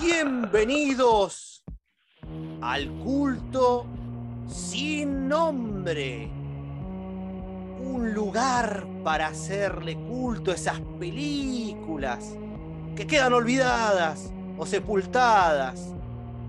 [0.00, 1.64] Bienvenidos
[2.62, 3.86] al culto
[4.46, 6.30] sin nombre.
[7.80, 12.36] Un lugar para hacerle culto a esas películas
[12.94, 15.94] que quedan olvidadas o sepultadas,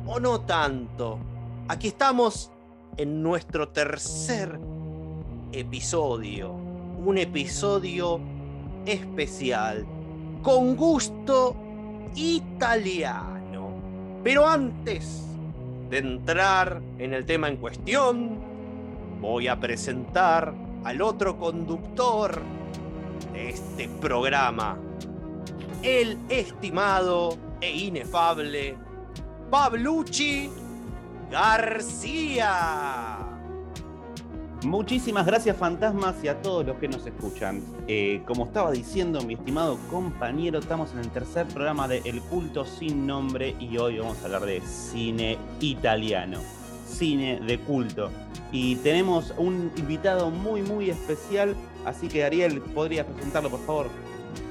[0.05, 1.20] o no tanto.
[1.68, 2.52] Aquí estamos
[2.95, 4.59] en nuestro tercer
[5.52, 6.56] episodio,
[7.07, 8.20] un episodio
[8.85, 9.88] especial,
[10.43, 11.55] con gusto
[12.15, 14.20] italiano.
[14.25, 15.23] Pero antes
[15.89, 18.38] de entrar en el tema en cuestión,
[19.21, 20.53] voy a presentar
[20.84, 22.41] al otro conductor
[23.31, 24.77] de este programa,
[25.84, 28.76] el estimado e inefable
[29.49, 30.49] Pablucci
[31.31, 33.27] García.
[34.67, 37.63] Muchísimas gracias fantasmas y a todos los que nos escuchan.
[37.88, 42.65] Eh, como estaba diciendo mi estimado compañero, estamos en el tercer programa de El culto
[42.65, 46.41] sin nombre y hoy vamos a hablar de cine italiano,
[46.85, 48.12] cine de culto.
[48.51, 53.88] Y tenemos un invitado muy muy especial, así que Ariel, ¿podrías presentarlo por favor?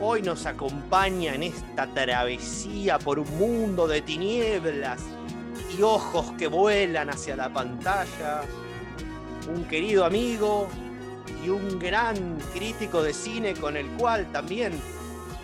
[0.01, 5.03] Hoy nos acompaña en esta travesía por un mundo de tinieblas
[5.79, 8.41] y ojos que vuelan hacia la pantalla
[9.49, 10.69] un querido amigo
[11.45, 14.73] y un gran crítico de cine con el cual también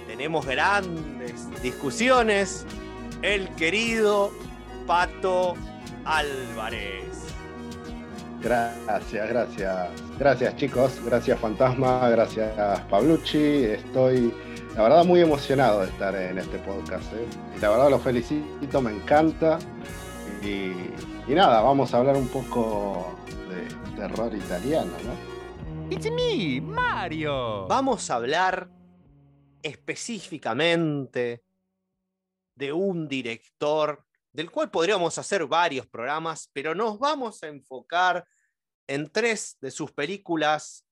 [0.06, 2.67] tenemos grandes discusiones,
[3.22, 4.33] el querido
[4.86, 5.55] Pato
[6.05, 7.03] Álvarez.
[8.42, 9.89] Gracias, gracias.
[10.19, 13.64] Gracias chicos, gracias Fantasma, gracias Pablucci.
[13.64, 14.34] Estoy,
[14.75, 17.12] la verdad, muy emocionado de estar en este podcast.
[17.12, 17.27] ¿eh?
[17.56, 19.59] Y la verdad lo felicito, me encanta.
[20.42, 20.72] Y,
[21.31, 23.16] y nada, vamos a hablar un poco
[24.08, 25.89] terror italiano, ¿no?
[25.89, 27.69] It's me, Mario.
[27.69, 28.69] Vamos a hablar
[29.62, 31.44] específicamente
[32.56, 38.27] de un director del cual podríamos hacer varios programas, pero nos vamos a enfocar
[38.88, 40.84] en tres de sus películas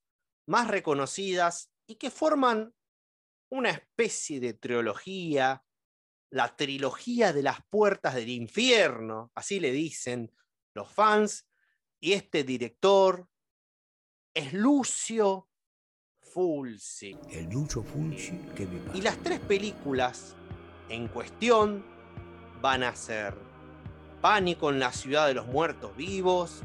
[0.47, 2.73] más reconocidas y que forman
[3.51, 5.65] una especie de trilogía,
[6.31, 10.33] la trilogía de las puertas del infierno, así le dicen
[10.75, 11.50] los fans,
[12.01, 13.29] y este director
[14.35, 15.49] es Lucio
[16.21, 17.17] Fulci.
[17.31, 20.35] El Lucio Fulci que me Y las tres películas
[20.89, 21.85] en cuestión
[22.61, 23.35] van a ser
[24.21, 26.63] Pánico en la ciudad de los muertos vivos,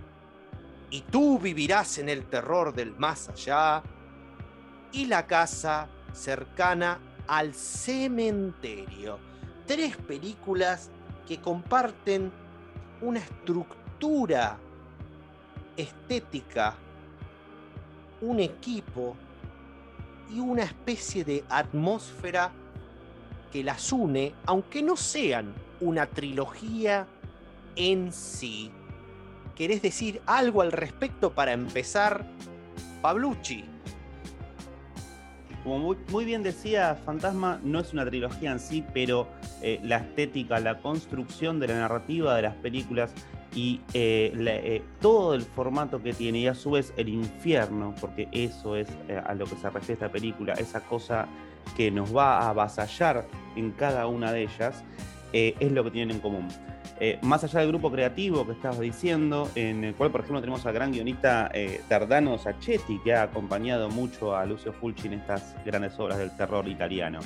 [0.90, 3.81] y tú vivirás en el terror del más allá,
[4.91, 9.19] y la casa cercana al cementerio.
[9.66, 10.91] Tres películas
[11.25, 12.29] que comparten
[13.00, 14.59] una estructura
[15.78, 16.75] estética,
[18.22, 19.16] un equipo
[20.34, 22.52] y una especie de atmósfera
[23.52, 27.08] que las une, aunque no sean una trilogía
[27.75, 28.72] en sí.
[29.56, 32.25] ¿Querés decir algo al respecto para empezar,
[33.02, 33.64] Pablucci?
[35.64, 39.28] Como muy, bien decía Fantasma, no es una trilogía en sí, pero
[39.62, 43.12] eh, la estética, la construcción de la narrativa de las películas
[43.56, 48.28] y eh, eh, todo el formato que tiene y a su vez el infierno, porque
[48.32, 51.28] eso es eh, a lo que se refiere esta película, esa cosa
[51.76, 54.84] que nos va a avasallar en cada una de ellas,
[55.34, 56.48] es lo que tienen en común.
[57.24, 60.74] más allá del grupo creativo que estabas diciendo, en el cual por ejemplo tenemos al
[60.74, 61.52] gran guionista
[61.90, 66.66] Dardano Sacchetti, que ha acompañado mucho a Lucio Fulci en estas grandes obras del terror
[66.70, 67.20] italiano.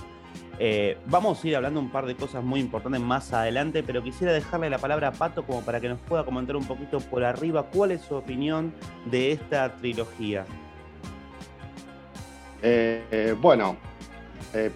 [0.61, 4.33] Eh, vamos a ir hablando un par de cosas muy importantes más adelante, pero quisiera
[4.33, 7.63] dejarle la palabra a Pato como para que nos pueda comentar un poquito por arriba
[7.63, 8.73] cuál es su opinión
[9.09, 10.45] de esta trilogía.
[12.61, 13.77] Eh, eh, bueno,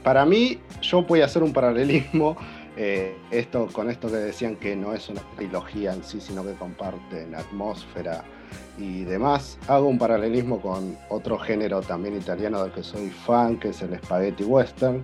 [0.03, 2.37] para mí yo voy a hacer un paralelismo
[2.77, 7.35] esto, con esto que decían que no es una trilogía en sí, sino que comparten
[7.35, 8.23] atmósfera
[8.77, 9.59] y demás.
[9.67, 13.97] Hago un paralelismo con otro género también italiano del que soy fan, que es el
[13.97, 15.03] spaghetti western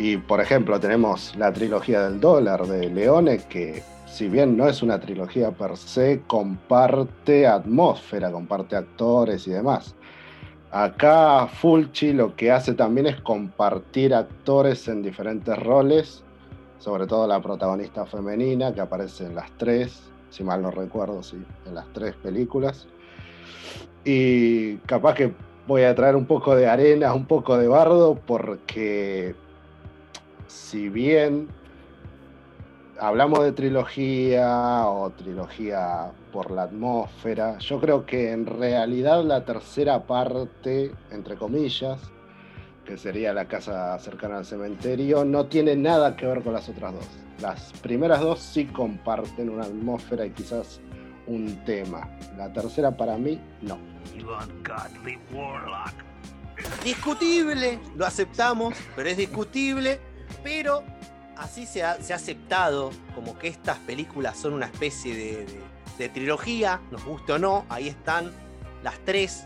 [0.00, 4.82] y por ejemplo, tenemos la trilogía del dólar de Leone, que si bien no es
[4.82, 9.94] una trilogía per se, comparte atmósfera, comparte actores y demás.
[10.70, 16.24] Acá Fulci lo que hace también es compartir actores en diferentes roles,
[16.78, 21.36] sobre todo la protagonista femenina que aparece en las tres, si mal no recuerdo, sí,
[21.66, 22.88] en las tres películas.
[24.02, 25.34] Y capaz que
[25.66, 29.34] voy a traer un poco de arena, un poco de bardo, porque
[30.50, 31.48] si bien
[32.98, 40.06] hablamos de trilogía o trilogía por la atmósfera, yo creo que en realidad la tercera
[40.06, 42.00] parte, entre comillas,
[42.84, 46.94] que sería la casa cercana al cementerio, no tiene nada que ver con las otras
[46.94, 47.08] dos.
[47.40, 50.80] Las primeras dos sí comparten una atmósfera y quizás
[51.28, 52.08] un tema.
[52.36, 53.78] La tercera para mí, no.
[56.84, 60.00] Discutible, lo aceptamos, pero es discutible,
[60.42, 60.82] pero
[61.36, 65.60] así se ha, aceptado como que estas películas son una especie de, de-
[65.98, 68.32] de trilogía, nos guste o no, ahí están
[68.82, 69.44] las tres,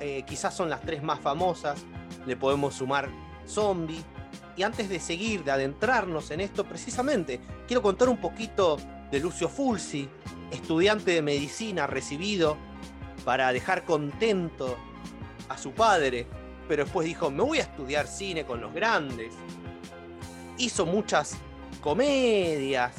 [0.00, 1.84] eh, quizás son las tres más famosas,
[2.26, 3.10] le podemos sumar
[3.46, 4.02] Zombie.
[4.56, 8.78] Y antes de seguir, de adentrarnos en esto, precisamente, quiero contar un poquito
[9.10, 10.08] de Lucio Fulci,
[10.50, 12.56] estudiante de medicina recibido
[13.24, 14.76] para dejar contento
[15.50, 16.26] a su padre,
[16.66, 19.34] pero después dijo, me voy a estudiar cine con los grandes.
[20.60, 21.38] Hizo muchas
[21.80, 22.94] comedias,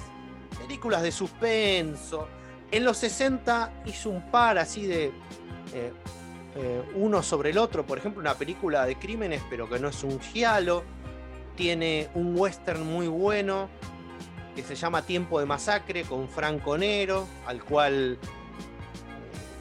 [0.59, 2.27] películas de suspenso.
[2.71, 5.11] En los 60 hizo un par así de
[5.73, 5.93] eh,
[6.55, 10.03] eh, uno sobre el otro, por ejemplo, una película de crímenes, pero que no es
[10.03, 10.83] un giallo.
[11.55, 13.69] Tiene un western muy bueno
[14.55, 18.17] que se llama Tiempo de Masacre con Franco Nero, al cual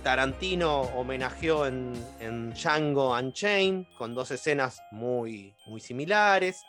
[0.03, 6.64] Tarantino homenajeó en, en Django Unchained, con dos escenas muy, muy similares.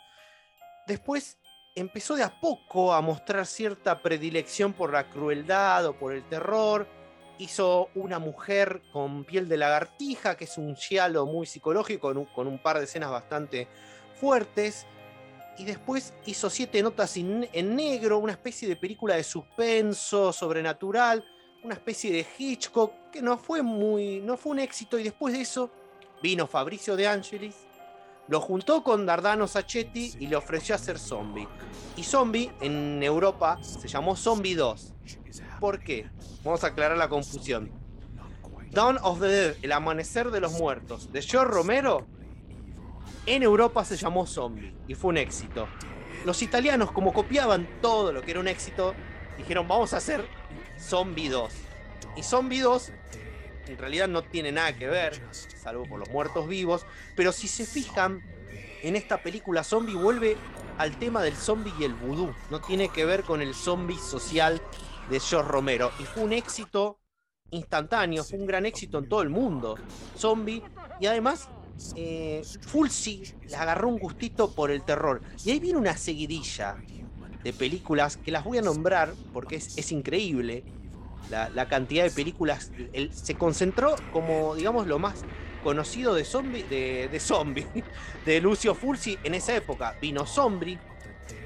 [0.86, 1.38] Después
[1.74, 6.86] empezó de a poco a mostrar cierta predilección por la crueldad o por el terror.
[7.38, 12.24] Hizo una mujer con piel de lagartija, que es un giallo muy psicológico, con un,
[12.26, 13.68] con un par de escenas bastante
[14.20, 14.86] fuertes.
[15.58, 21.24] Y después hizo Siete Notas en Negro, una especie de película de suspenso, sobrenatural,
[21.62, 24.20] una especie de Hitchcock, que no fue muy.
[24.20, 24.98] no fue un éxito.
[24.98, 25.70] Y después de eso
[26.22, 27.56] vino Fabricio de Angelis,
[28.28, 31.48] lo juntó con Dardano Sacchetti y le ofreció hacer Zombie.
[31.96, 34.94] Y Zombie en Europa se llamó Zombie 2.
[35.60, 36.08] ¿Por qué?
[36.44, 37.70] Vamos a aclarar la confusión.
[38.70, 42.06] Dawn of the Dead, El Amanecer de los Muertos, de George Romero,
[43.26, 45.68] en Europa se llamó Zombie y fue un éxito.
[46.24, 48.94] Los italianos, como copiaban todo lo que era un éxito,
[49.36, 50.26] dijeron vamos a hacer
[50.78, 51.52] Zombie 2.
[52.16, 52.92] Y Zombie 2
[53.66, 56.84] en realidad no tiene nada que ver, salvo por los muertos vivos,
[57.16, 58.22] pero si se fijan,
[58.82, 60.36] en esta película Zombie vuelve
[60.78, 64.60] al tema del zombie y el vudú, no tiene que ver con el zombie social
[65.08, 66.98] de George Romero, y fue un éxito
[67.50, 69.76] instantáneo, fue un gran éxito en todo el mundo,
[70.16, 70.62] Zombie,
[71.00, 71.48] y además
[71.96, 76.76] eh, Fulci le agarró un gustito por el terror, y ahí viene una seguidilla
[77.44, 80.64] de películas que las voy a nombrar porque es, es increíble,
[81.30, 82.70] la, cantidad de películas.
[83.10, 85.24] se concentró como, digamos, lo más
[85.62, 87.84] conocido de zombie, de, de
[88.26, 89.96] de Lucio Fulci en esa época.
[90.00, 90.78] Vino Zombie,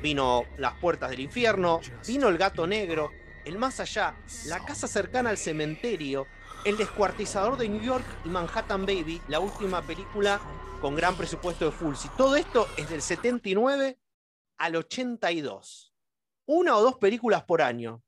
[0.03, 3.11] vino Las Puertas del Infierno, vino El Gato Negro,
[3.45, 4.15] El Más Allá,
[4.47, 6.27] La Casa Cercana al Cementerio,
[6.65, 10.41] El Descuartizador de New York y Manhattan Baby, la última película
[10.81, 12.09] con gran presupuesto de Fulci.
[12.17, 13.99] Todo esto es del 79
[14.59, 15.95] al 82.
[16.47, 18.03] Una o dos películas por año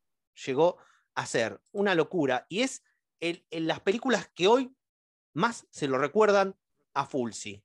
[0.46, 0.78] llegó
[1.18, 2.84] a ser una locura y es
[3.18, 4.72] el- las películas que hoy
[5.34, 6.54] más se lo recuerdan
[6.94, 7.60] a Fulci.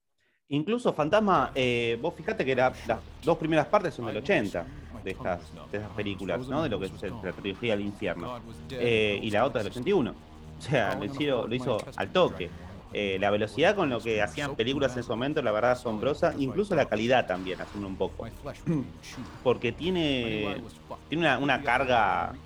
[0.50, 4.66] Incluso Fantasma, eh, vos fijate que la- las dos primeras partes son del 80
[5.04, 5.40] de estas,
[5.72, 6.64] de estas películas, ¿no?
[6.64, 8.42] De lo que es la trilogía del infierno.
[8.72, 10.16] Eh, y la otra del 81.
[10.58, 12.50] O sea, lo hizo, lo hizo al toque.
[12.94, 16.34] Eh, la velocidad con lo que hacían películas en ese momento, la verdad, asombrosa.
[16.38, 18.32] Incluso la calidad también, haciendo un poco.
[19.42, 20.70] Porque tiene,
[21.10, 22.40] tiene una, carga,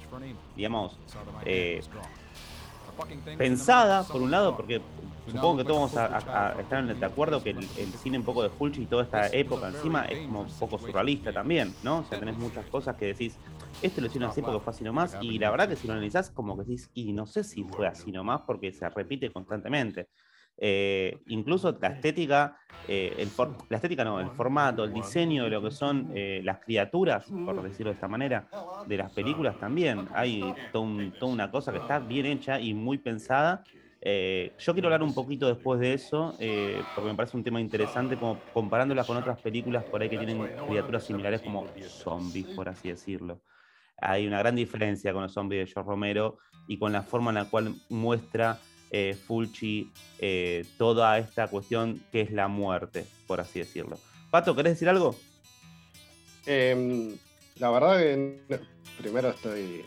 [0.56, 1.02] digamos,
[1.42, 1.88] eh,
[3.36, 4.88] pensada, por un lado, porque
[5.28, 8.42] supongo que todos vamos a, a- estar de acuerdo que el, el cine un poco
[8.44, 12.00] de Fulci y toda esta época encima es como un poco surrealista también, ¿no?
[12.00, 13.40] O sea, tenés muchas cosas que decís,
[13.80, 16.32] este lo hicieron así porque fue así nomás, y la verdad que si lo analizás,
[16.32, 20.10] como que decís, y no sé si fue así nomás porque se repite constantemente.
[20.60, 23.30] Eh, incluso la estética, eh, el
[23.70, 27.62] la estética no, el formato, el diseño de lo que son eh, las criaturas, por
[27.62, 28.48] decirlo de esta manera,
[28.88, 30.08] de las películas también.
[30.14, 30.86] Hay toda
[31.22, 33.64] una cosa que está bien hecha y muy pensada.
[34.04, 36.34] Yo quiero hablar un poquito después de eso,
[36.96, 40.48] porque me parece un tema interesante, como comparándolas con otras películas por ahí que tienen
[40.68, 43.42] criaturas similares como zombies, por así decirlo.
[44.00, 46.38] Hay una gran diferencia con los zombies de George Romero
[46.68, 48.60] y con la forma en la cual muestra
[48.92, 53.98] eh, Fulci eh, toda esta cuestión que es la muerte, por así decirlo.
[54.32, 55.16] Pato, ¿querés decir algo?
[56.46, 57.18] Em,
[57.60, 58.40] la verdad que
[58.98, 59.84] primero estoy,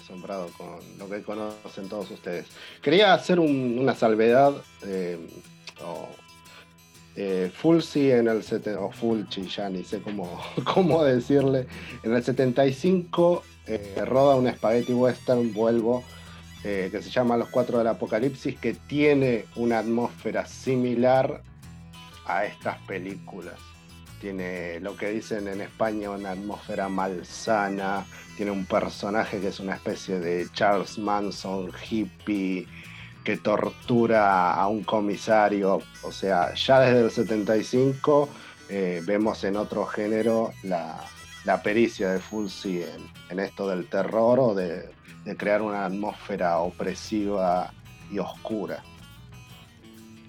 [0.00, 2.46] asombrado con lo que conocen todos ustedes.
[2.82, 4.52] Quería hacer un- una salvedad.
[5.84, 6.08] o,
[7.16, 8.42] eh, Fulci en el
[8.78, 10.40] o Fulci, ya ni sé cómo,
[10.74, 11.66] cómo decirle.
[12.02, 16.02] En el 75 eh, roda un spaghetti western, vuelvo,
[16.64, 21.42] eh, que se llama Los Cuatro del Apocalipsis, que tiene una atmósfera similar
[22.26, 23.54] a estas películas.
[24.20, 29.74] Tiene lo que dicen en España una atmósfera malsana, tiene un personaje que es una
[29.74, 32.68] especie de Charles Manson hippie
[33.24, 35.82] que tortura a un comisario.
[36.02, 38.28] O sea, ya desde el 75
[38.68, 40.98] eh, vemos en otro género la,
[41.62, 42.82] pericia de Fulci
[43.30, 44.88] en, esto del terror o de
[45.38, 47.72] crear una atmósfera opresiva
[48.10, 48.82] y oscura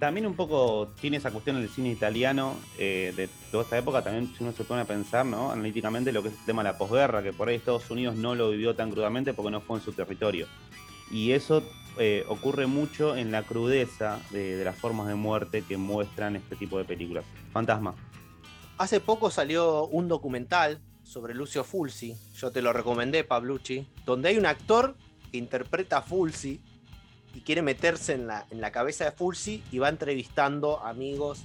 [0.03, 4.35] también un poco tiene esa cuestión del cine italiano eh, de toda esta época, también
[4.35, 5.49] si uno se pone a pensar, ¿no?
[5.49, 8.35] Analíticamente lo que es el tema de la posguerra, que por ahí Estados Unidos no
[8.35, 10.47] lo vivió tan crudamente porque no fue en su territorio.
[11.09, 11.63] Y eso
[11.97, 16.77] eh, ocurre mucho en la crudeza de, las formas de muerte que muestran este tipo
[16.77, 17.23] de películas.
[17.53, 17.95] Fantasma.
[18.77, 20.81] Hace poco salió un documental
[21.13, 24.95] sobre Lucio Fulci, yo te lo recomendé, Pablucci, donde hay un actor
[25.31, 26.59] que interpreta a Fulci
[27.35, 31.43] y quiere meterse en la, en la cabeza de Fulci y va entrevistando amigos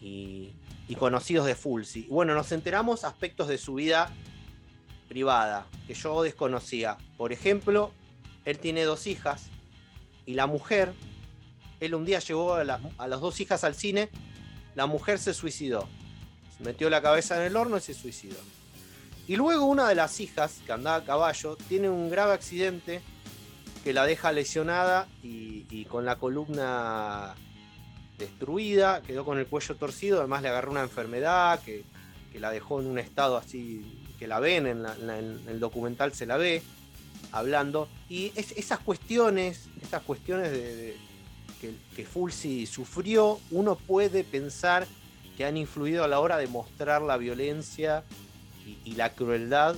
[0.00, 0.52] y,
[0.98, 2.08] conocidos de Fulci.
[2.10, 4.10] bueno, nos enteramos aspectos de su vida
[5.08, 6.98] privada que yo desconocía.
[7.16, 7.92] Por ejemplo,
[8.44, 9.46] él tiene dos hijas
[10.26, 10.92] y la mujer,
[11.78, 14.08] él un día llevó a las, a las dos hijas al cine,
[14.74, 15.88] la mujer se suicidó.
[16.58, 18.38] Metió la cabeza en el horno y se suicidó.
[19.28, 23.02] Y luego una de las hijas, que andaba a caballo, tiene un grave accidente
[23.84, 27.34] que la deja lesionada y, con la columna
[28.16, 31.84] destruida, quedó con el cuello torcido, además le agarró una enfermedad que,
[32.40, 34.86] la dejó en un estado así, que la ven, en,
[35.46, 36.62] el documental se la ve,
[37.30, 37.88] hablando.
[38.08, 40.96] Y esas cuestiones, esas cuestiones de,
[41.60, 44.86] que, que, Fulci sufrió, uno puede pensar
[45.36, 48.04] que han influido a la hora de mostrar la violencia
[48.84, 49.76] y, la crueldad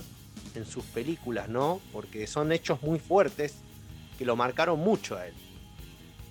[0.55, 1.79] en sus películas, ¿no?
[1.93, 3.55] Porque son hechos muy fuertes
[4.17, 5.33] que lo marcaron mucho a él.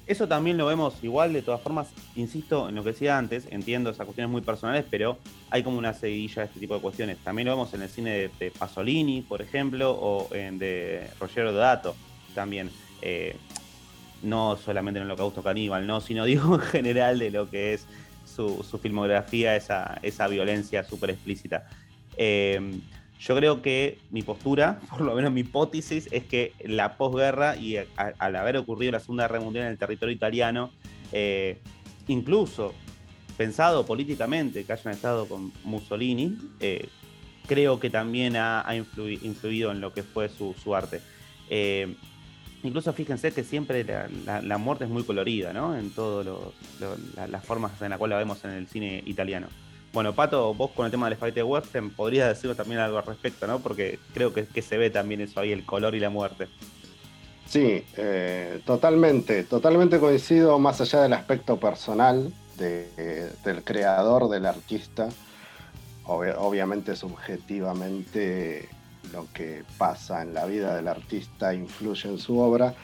[0.06, 3.90] Eso también lo vemos igual, de todas formas, insisto en lo que decía antes, entiendo
[3.90, 5.18] esas cuestiones muy personales, pero
[5.50, 7.18] hay como una seguidilla de este tipo de cuestiones.
[7.18, 11.94] También lo vemos en el cine de, Pasolini, por ejemplo, o en de Roger Dato
[12.34, 12.70] también.
[13.02, 13.36] Eh,
[14.22, 17.86] no solamente en el Holocausto Caníbal, no, sino digo en general de lo que es
[18.24, 21.68] su, filmografía, esa, esa violencia súper explícita.
[22.16, 22.80] Eh,
[23.20, 27.76] yo creo que mi postura, por lo menos mi hipótesis, es que la posguerra y
[27.76, 30.70] al haber ocurrido la Segunda Guerra Mundial en el territorio italiano,
[31.12, 31.58] eh,
[32.08, 32.72] incluso
[33.36, 36.88] pensado políticamente que hayan estado con Mussolini, eh,
[37.46, 41.00] creo que también ha, influido en lo que fue su, arte.
[41.48, 41.94] Eh,
[42.62, 43.84] incluso fíjense que siempre
[44.24, 45.76] la, muerte es muy colorida, ¿no?
[45.76, 46.26] En todas
[47.30, 49.48] las formas en las cuales la vemos en el cine italiano.
[49.92, 53.46] Bueno, Pato, vos con el tema del espagueti western podrías decirnos también algo al respecto,
[53.48, 53.58] ¿no?
[53.58, 56.46] Porque creo que, se ve también eso ahí, el color y la muerte.
[57.46, 65.08] Sí, eh, totalmente, totalmente coincido más allá del aspecto personal del creador, del artista.
[66.04, 68.68] obviamente, subjetivamente,
[69.12, 72.74] lo que pasa en la vida del artista influye en su obra,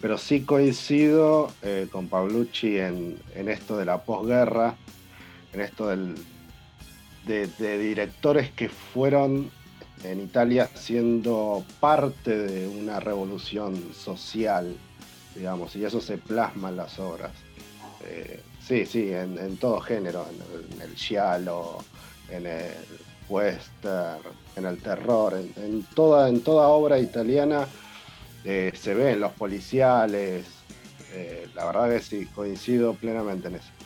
[0.00, 4.76] pero sí coincido eh, con Pablucci en esto de la posguerra,
[5.52, 6.16] en esto del,
[7.28, 9.50] de, directores que fueron
[10.02, 14.74] en Italia siendo parte de una revolución social,
[15.34, 17.32] digamos, y eso se plasma en las obras.
[18.04, 20.26] Eh, sí, sí, en, todo género,
[20.72, 21.78] en, el giallo,
[22.30, 22.72] en el
[23.28, 24.20] western,
[24.56, 27.66] en el terror, en, toda, en toda obra italiana
[28.44, 30.46] eh, se ven los policiales.
[31.12, 33.77] Eh, la verdad que sí, coincido plenamente en eso.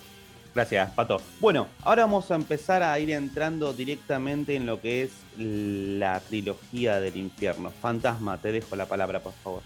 [0.55, 1.23] Gracias, Pato.
[1.41, 7.01] Bueno, ahora vamos a empezar a ir entrando directamente en lo que es la trilogía
[7.01, 7.73] del infierno.
[7.81, 9.63] Fantasma, te dejo la palabra, por favor.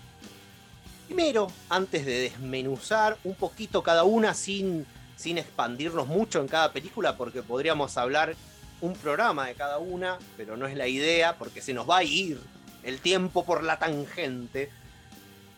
[1.06, 7.16] Primero, antes de desmenuzar un poquito cada una sin, sin expandirnos mucho en cada película,
[7.16, 8.36] porque podríamos hablar
[8.80, 12.04] un programa de cada una, pero no es la idea, porque se nos va a
[12.04, 12.40] ir
[12.84, 14.70] el tiempo por la tangente.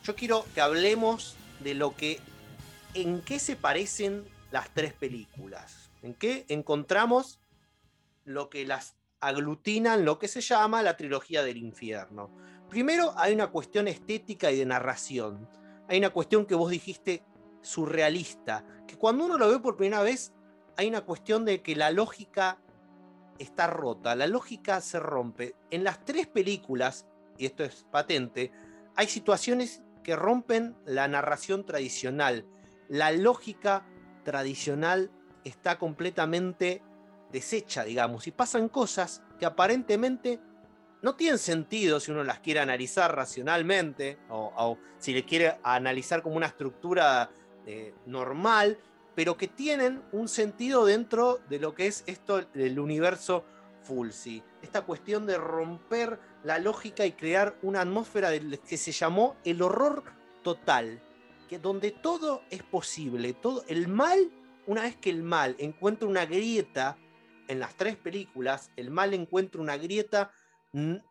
[0.04, 2.20] Yo quiero que hablemos de lo que,
[2.94, 5.90] en qué se parecen las tres películas.
[6.02, 7.40] ¿En qué encontramos
[8.24, 12.30] lo que las aglutina en lo que se llama la trilogía del infierno?
[12.68, 15.48] Primero hay una cuestión estética y de narración.
[15.88, 17.24] Hay una cuestión que vos dijiste
[17.62, 20.32] surrealista, que cuando uno lo ve por primera vez
[20.76, 22.58] hay una cuestión de que la lógica
[23.38, 25.54] está rota, la lógica se rompe.
[25.70, 28.52] En las tres películas, y esto es patente,
[28.94, 32.46] hay situaciones que rompen la narración tradicional,
[32.88, 33.86] la lógica
[34.28, 35.10] tradicional
[35.42, 36.82] está completamente
[37.32, 40.38] deshecha, digamos, y pasan cosas que aparentemente
[41.00, 46.36] no tienen sentido si uno las quiere analizar racionalmente o, si le quiere analizar como
[46.36, 47.30] una estructura
[47.64, 48.76] eh, normal,
[49.14, 53.46] pero que tienen un sentido dentro de lo que es esto del universo
[53.82, 54.42] Fulci.
[54.60, 58.30] Esta cuestión de romper la lógica y crear una atmósfera
[58.68, 60.04] que se llamó el horror
[60.42, 61.00] total,
[61.48, 64.30] que donde todo es posible, todo el mal,
[64.66, 66.96] una vez que el mal encuentra una grieta
[67.48, 70.30] en las tres películas, el mal encuentra una grieta,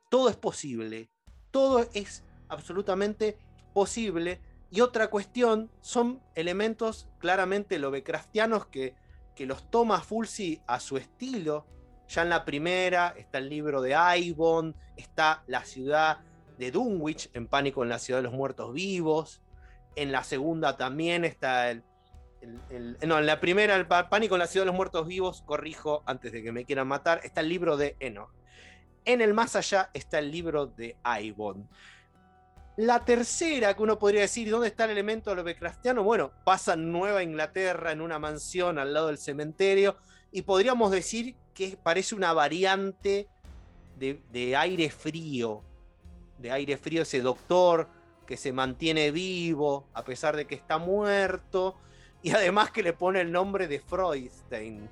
[0.09, 1.09] todo es posible,
[1.51, 3.37] todo es absolutamente
[3.73, 4.39] posible.
[4.69, 8.95] Y otra cuestión son elementos claramente lovecraftianos que,
[9.35, 11.65] que los toma Fulci a su estilo.
[12.07, 16.19] Ya en la primera está el libro de Aibon, está la ciudad
[16.57, 19.41] de Dunwich, en Pánico en la ciudad de los muertos vivos.
[19.97, 21.83] En la segunda también está el,
[23.05, 26.31] no, en la primera, el Pánico en la ciudad de los muertos vivos, corrijo antes
[26.31, 28.31] de que me quieran matar, está el libro de Enoch.
[29.05, 31.67] En el más allá está el libro de Aibon.
[32.75, 36.03] La tercera que uno podría decir, ¿dónde está el elemento Lovecraftiano?
[36.03, 39.97] Bueno, pasa en Nueva Inglaterra, en una mansión al lado del cementerio,
[40.31, 43.27] y podríamos decir que parece una variante
[43.97, 45.63] de, aire frío,
[46.37, 47.89] de aire frío, ese doctor
[48.27, 51.75] que se mantiene vivo a pesar de que está muerto,
[52.21, 54.89] y además que le pone el nombre de Freudstein.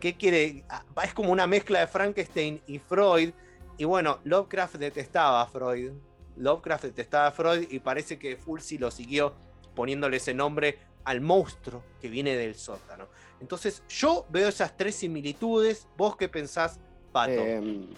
[0.00, 0.64] ¿Qué quiere?
[0.68, 3.32] Ah, es como una mezcla de Frankenstein y Freud.
[3.76, 5.92] Y bueno, Lovecraft detestaba a Freud.
[6.36, 9.34] Lovecraft detestaba a Freud y parece que Fulci lo siguió
[9.74, 13.08] poniéndole ese nombre al monstruo que viene del sótano.
[13.40, 15.88] Entonces, yo veo esas tres similitudes.
[15.96, 16.78] ¿Vos qué pensás,
[17.12, 17.32] Pato?
[17.32, 17.88] Em,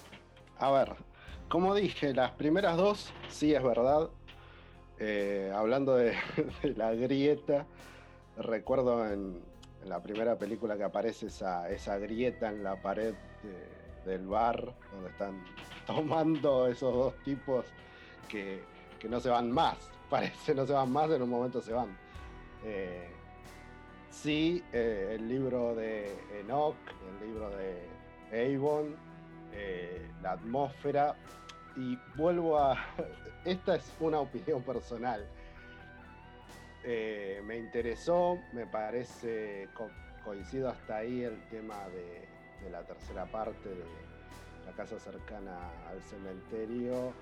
[0.59, 0.95] a ver,
[1.49, 4.09] como dije, las primeras dos, sí es verdad.
[5.03, 6.15] Eh, hablando de,
[6.77, 7.67] la grieta,
[8.37, 9.41] recuerdo en,
[9.87, 13.15] la primera película que aparece esa, esa grieta en la pared
[14.05, 15.43] del bar, donde están
[15.87, 17.65] tomando esos dos tipos
[18.29, 18.63] que,
[19.09, 19.79] no se van más.
[20.11, 21.97] Parece no se van más, en un momento se van.
[22.63, 23.09] Eh,
[24.11, 26.77] sí, eh, el libro de Enoch,
[27.09, 28.95] el libro de Avon,
[30.23, 31.17] la atmósfera.
[31.77, 32.77] Y vuelvo a.
[33.45, 35.27] Esta es una opinión personal.
[36.85, 39.69] me interesó, me parece,
[40.25, 42.29] coincido hasta ahí el tema de,
[42.65, 43.85] de la tercera parte de
[44.67, 45.57] la casa cercana
[45.89, 47.15] al cementerio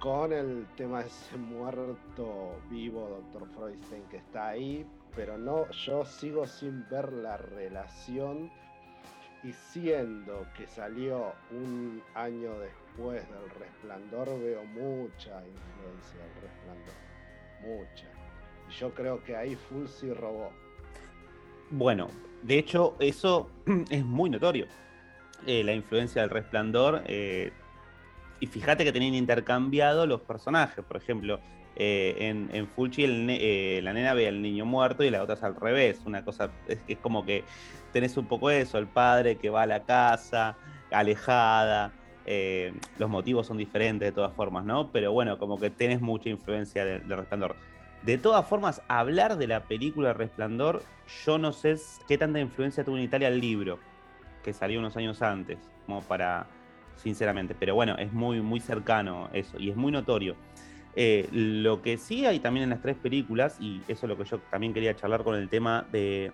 [0.00, 6.04] con el tema de ese muerto vivo, doctor Freudstein, que está ahí, pero no, yo
[6.04, 8.50] sigo sin ver la relación
[9.42, 16.94] y siendo que salió un año después del resplandor, veo mucha influencia del resplandor,
[17.62, 18.06] mucha.
[18.68, 20.50] Y yo creo que ahí Fulci robó.
[21.70, 22.08] Bueno,
[22.42, 23.50] de hecho, eso
[23.90, 24.66] es muy notorio.
[25.46, 27.02] Eh, la influencia del resplandor.
[27.06, 27.52] Eh,
[28.40, 30.84] y fíjate que tenían intercambiado los personajes.
[30.84, 31.38] Por ejemplo,
[31.76, 35.54] eh, en, en, Fulci la nena ve al niño muerto y la otra es al
[35.54, 36.00] revés.
[36.04, 37.44] Una cosa, es, es como que
[37.92, 40.56] tenés un poco eso, el padre que va a la casa,
[40.90, 41.92] alejada.
[42.30, 44.92] Eh, los motivos son diferentes de todas formas, ¿no?
[44.92, 47.56] Pero bueno, como que tenés mucha influencia de Resplandor.
[48.02, 50.82] De todas formas, hablar de la película Resplandor,
[51.24, 53.78] yo no sé qué tanta influencia tuvo en Italia el libro,
[54.44, 56.46] que salió unos años antes, como para,
[56.96, 57.56] sinceramente.
[57.58, 60.36] Pero bueno, es muy, muy cercano eso y es muy notorio.
[60.96, 64.24] Eh, lo que sí hay también en las tres películas, y eso es lo que
[64.24, 66.32] yo también quería charlar con el tema de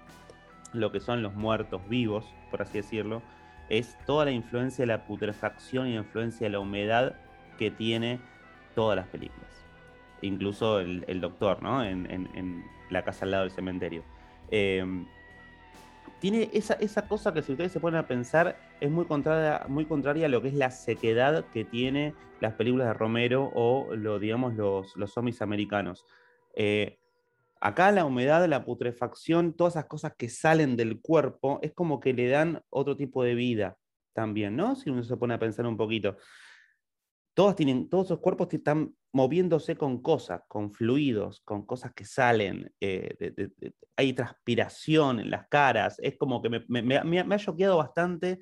[0.72, 3.22] lo que son los muertos vivos, por así decirlo,
[3.68, 7.14] es toda la influencia de la putrefacción y la influencia de la humedad
[7.59, 8.20] que tiene
[8.74, 9.50] todas las películas.
[10.22, 11.85] Incluso el, doctor, ¿no?
[11.85, 14.03] En, la casa al lado del cementerio.
[14.50, 14.85] Eh,
[16.20, 19.85] tiene esa, esa cosa que si ustedes se ponen a pensar es muy contraria, muy
[19.85, 24.55] contraria a lo que es la sequedad que tiene las películas de Romero o digamos,
[24.55, 26.07] los, los zombies americanos.
[26.55, 26.98] Eh,
[27.64, 32.12] acá la humedad, la putrefacción, todas esas cosas que salen del cuerpo, es como que
[32.12, 33.77] le dan otro tipo de vida
[34.12, 34.77] también, ¿no?
[34.77, 36.16] Si uno se pone a pensar un poquito
[37.35, 42.72] todos, tienen, todos esos cuerpos están moviéndose con cosas, con fluidos, con cosas que salen,
[42.81, 43.16] eh,
[43.96, 48.40] hay transpiración en las caras, es como que me, ha choqueado bastante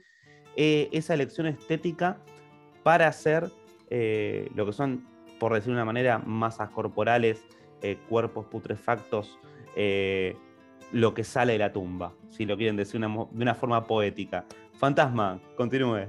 [0.57, 2.19] eh, esa elección estética
[2.83, 3.51] para hacer
[3.89, 5.07] eh, lo que son,
[5.39, 7.45] por decir de una manera, masas corporales,
[8.09, 9.39] cuerpos putrefactos,
[10.93, 14.45] lo que sale de la tumba, si lo quieren decir de una forma poética.
[14.79, 16.07] Fantasma, continúe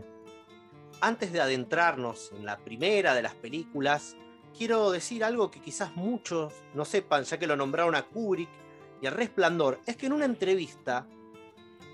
[1.03, 4.15] antes de adentrarnos en la primera de las películas,
[4.57, 8.47] quiero decir algo que quizás muchos no sepan, ya que lo nombraron a Kubrick
[9.01, 9.81] y el Resplandor.
[9.85, 11.05] Es que en una entrevista,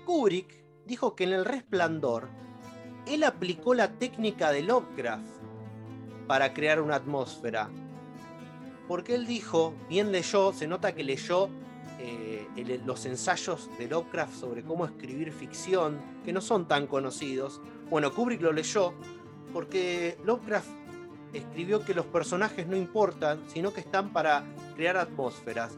[0.06, 2.28] Kubrick dijo que en el Resplandor
[3.04, 5.40] él aplicó la técnica de Lovecraft
[6.28, 7.68] para crear una atmósfera.
[8.90, 11.48] Porque él dijo, bien leyó, se nota que leyó
[12.00, 17.60] eh, el- los ensayos de Lovecraft sobre cómo escribir ficción, que no son tan conocidos.
[17.88, 18.92] Bueno, Kubrick lo leyó
[19.52, 20.66] porque Lovecraft
[21.32, 24.42] escribió que los personajes no importan, sino que están para
[24.74, 25.70] crear atmósferas.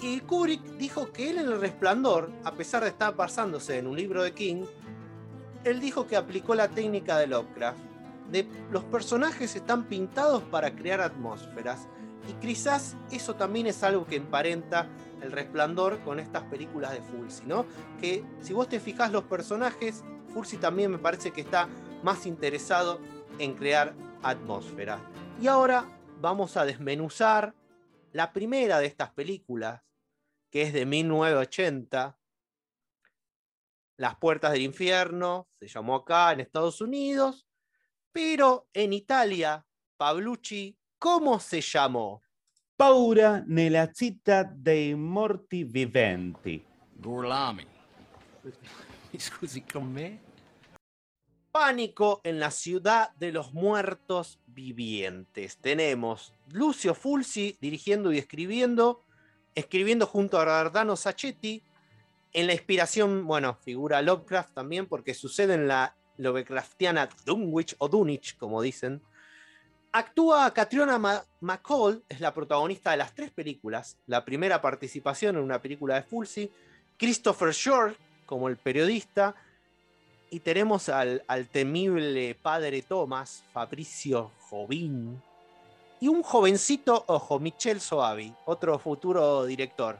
[0.00, 3.96] Y Kubrick dijo que él en El Resplandor, a pesar de estar basándose en un
[3.96, 4.64] libro de King,
[5.64, 7.78] él dijo que aplicó la técnica de Lovecraft.
[8.32, 11.86] De, los personajes están pintados para crear atmósferas.
[12.28, 14.86] Y quizás eso también es algo que emparenta
[15.22, 17.66] El Resplandor con estas películas de Fulci, ¿no?
[18.00, 21.68] Que si vos te fijás los personajes, Fulci también me parece que está
[22.02, 23.00] más interesado
[23.38, 25.00] en crear atmósfera.
[25.40, 25.86] Y ahora
[26.20, 27.54] vamos a desmenuzar
[28.12, 29.82] la primera de estas películas,
[30.50, 32.18] que es de 1980,
[33.96, 37.46] Las Puertas del Infierno, se llamó acá en Estados Unidos,
[38.12, 42.22] pero en Italia, Pablucci, ¿cómo se llamó?
[42.76, 46.64] Paura nella città dei morti viventi.
[46.92, 47.66] Gorlami.
[49.10, 50.20] Mi scusi con me?
[51.50, 55.56] Pánico en la ciudad de los muertos vivientes.
[55.56, 59.04] Tenemos Lucio Fulci dirigiendo y escribiendo,
[59.54, 61.62] escribiendo junto a Giordano Sacchetti.
[62.32, 68.36] En la inspiración, bueno, figura Lovecraft también, porque sucede en la Lovecraftiana Dunwich o Dunwich,
[68.36, 69.02] como dicen.
[69.98, 73.98] Actúa Catriona McCall, es la protagonista de las tres películas.
[74.06, 76.48] La primera participación en una película de Fulci.
[76.96, 79.34] Christopher Shore como el periodista.
[80.30, 85.20] Y tenemos al, temible padre Thomas, Fabricio Jovin.
[85.98, 89.98] Y un jovencito, ojo, Michel Soavi, otro futuro director.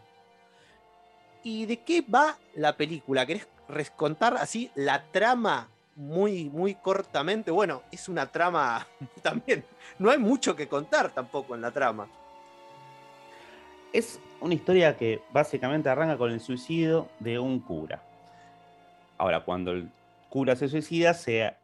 [1.43, 3.27] ¿Y de qué va la película?
[3.27, 3.49] ¿Querés
[3.97, 7.51] contar así la trama muy, muy cortamente?
[7.51, 8.87] Bueno, es una trama
[9.23, 9.65] también.
[9.99, 12.09] No hay mucho que contar tampoco en la trama.
[13.93, 18.03] Es una historia que básicamente arranca con el suicidio de un cura.
[19.19, 19.91] Ahora, cuando el
[20.29, 21.57] cura se suicida, se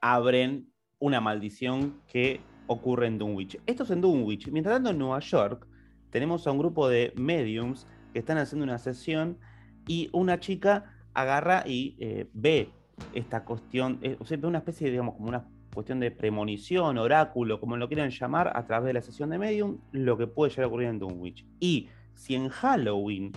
[0.00, 3.58] abren una maldición que ocurre en Dunwich.
[3.66, 4.48] Esto es en Dunwich.
[4.48, 5.66] Mientras tanto, en Nueva York,
[6.10, 9.38] tenemos a un grupo de mediums que están haciendo una sesión
[9.86, 12.70] y una chica agarra y eh, ve
[13.14, 17.60] esta cuestión, eh, o sea, una especie, de, digamos, como una cuestión de premonición, oráculo,
[17.60, 20.64] como lo quieran llamar, a través de la sesión de medium, lo que puede llegar
[20.64, 21.46] a ocurrir en Dunwich.
[21.60, 23.32] Y si en Halloween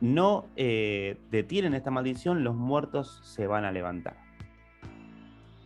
[0.00, 4.16] no eh, detienen esta maldición, los muertos se van a levantar.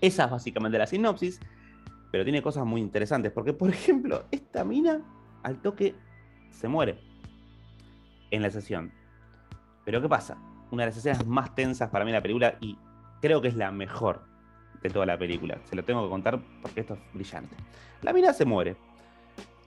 [0.01, 1.41] Esa es básicamente la sinopsis,
[2.11, 5.03] pero tiene cosas muy interesantes, porque por ejemplo, esta mina
[5.43, 5.95] al toque
[6.51, 6.99] se muere
[8.31, 8.93] en la sesión.
[9.85, 10.39] Pero ¿qué pasa?
[10.75, 12.77] Una de las escenas más tensas para mí de la película y
[13.21, 14.23] creo que es la mejor
[14.83, 15.57] de toda la película.
[15.71, 17.55] Se lo tengo que contar porque esto es brillante.
[18.03, 18.75] La mina se muere.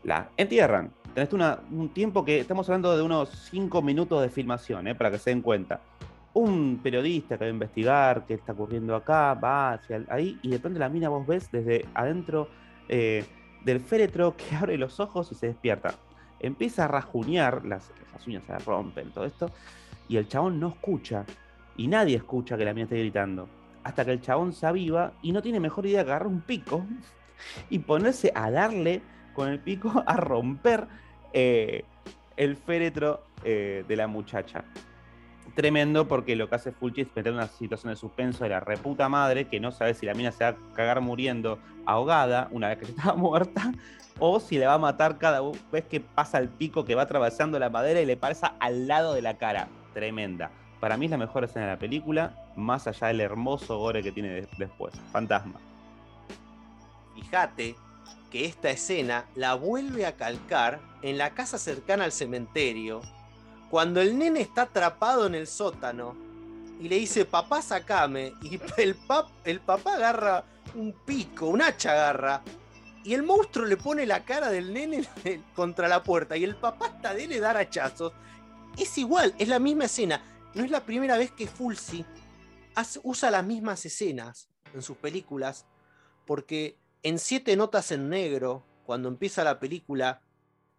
[0.04, 0.92] La entierran.
[1.14, 1.32] Tenés
[1.72, 4.96] un tiempo que estamos hablando de unos 5 minutos de filmación, ¿eh?
[4.96, 5.80] para que se den cuenta.
[6.34, 10.60] Un periodista que va a investigar qué está ocurriendo acá, va hacia ahí y de
[10.60, 12.50] pronto la mina vos ves desde adentro
[12.90, 13.24] eh,
[13.64, 15.96] del féretro que abre los ojos y se despierta.
[16.42, 19.50] Empieza a rajuñar, las, las uñas se rompen, todo esto,
[20.08, 21.26] y el chabón no escucha.
[21.76, 23.48] Y nadie escucha que la mina esté gritando.
[23.84, 26.86] Hasta que el chabón se aviva y no tiene mejor idea que agarrar un pico
[27.70, 29.02] y ponerse a darle
[29.34, 30.88] con el pico a romper
[31.34, 31.84] eh,
[32.36, 34.64] el féretro eh, de la muchacha.
[35.56, 39.10] Tremendo porque lo que hace Fulci es meter una situación de suspenso de la reputa
[39.10, 42.78] madre que no sabe si la mina se va a cagar muriendo ahogada una vez
[42.78, 43.72] que ya estaba muerta
[44.20, 45.42] o si le va a matar cada
[45.72, 49.14] vez que pasa el pico que va atravesando la madera y le pasa al lado
[49.14, 49.68] de la cara.
[50.02, 50.52] Tremenda.
[50.80, 54.12] Para mí es la mejor escena de la película, más allá del hermoso gore que
[54.12, 54.94] tiene de- después.
[55.12, 55.60] Fantasma.
[57.16, 57.76] Fíjate
[58.30, 63.02] que esta escena la vuelve a calcar en la casa cercana al cementerio,
[63.72, 66.16] cuando el nene está atrapado en el sótano
[66.80, 70.44] y le dice, papá, sacame, y el, pap- el papá agarra
[70.76, 72.44] un pico, un hacha agarra,
[73.04, 75.08] y el monstruo le pone la cara del nene
[75.56, 78.14] contra la puerta, y el papá está de le dar hachazos.
[78.78, 80.22] Es igual, es la misma escena.
[80.54, 82.06] No es la primera vez que Fulci
[83.04, 85.66] usa las mismas escenas en sus películas,
[86.26, 90.22] porque en Siete Notas en Negro, cuando empieza la película,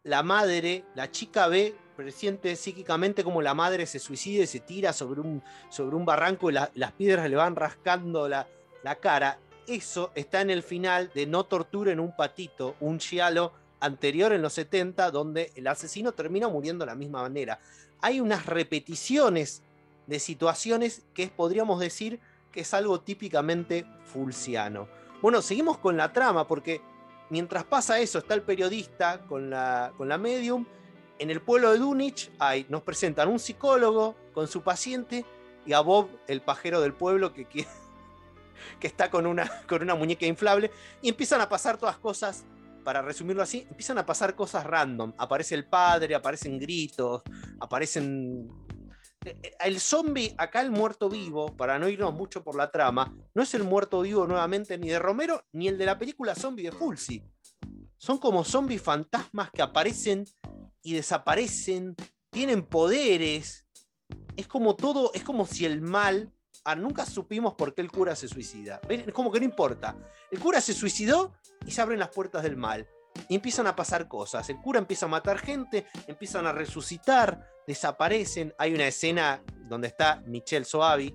[0.04, 4.92] la madre, la chica ve, presiente psíquicamente como la madre se suicida y se tira
[4.92, 8.46] sobre un, sobre un barranco y la- las piedras le van rascando la,
[8.84, 9.38] la cara.
[9.66, 14.42] Eso está en el final de No Tortura en un Patito, un giallo anterior en
[14.42, 17.58] los 70, donde el asesino termina muriendo de la misma manera.
[18.00, 19.62] Hay unas repeticiones
[20.06, 22.20] de situaciones que podríamos decir
[22.52, 24.88] que es algo típicamente fulciano.
[25.20, 26.80] Bueno, seguimos con la trama porque
[27.30, 30.64] mientras pasa eso está el periodista con la, con la medium
[31.18, 35.24] en el pueblo de Dunwich hay, nos presentan un psicólogo con su paciente
[35.66, 37.66] y a Bob, el pajero del pueblo, que, que,
[38.80, 40.70] que está con una, con una muñeca inflable,
[41.02, 42.44] y empiezan a pasar todas cosas,
[42.84, 45.12] para resumirlo así, empiezan a pasar cosas random.
[45.18, 47.22] Aparece el padre, aparecen gritos,
[47.60, 48.48] aparecen...
[49.24, 53.42] eh, El zombie, acá el muerto vivo, para no irnos mucho por la trama, no
[53.42, 56.72] es el muerto vivo nuevamente ni de Romero, ni el de la película Zombie de
[56.72, 57.22] Fulci.
[57.96, 60.24] Son como zombies fantasmas que aparecen
[60.82, 61.96] y desaparecen,
[62.30, 63.66] tienen poderes.
[64.36, 66.32] Es como todo, es como si el mal.
[66.70, 68.80] Ah, nunca supimos por qué el cura se suicida.
[68.88, 69.04] ¿Ven?
[69.06, 69.96] Es como que no importa.
[70.30, 71.32] El cura se suicidó
[71.66, 72.86] y se abren las puertas del mal.
[73.28, 74.48] Y empiezan a pasar cosas.
[74.50, 78.54] El cura empieza a matar gente, empiezan a resucitar, desaparecen.
[78.58, 81.14] Hay una escena donde está Michel Soavi,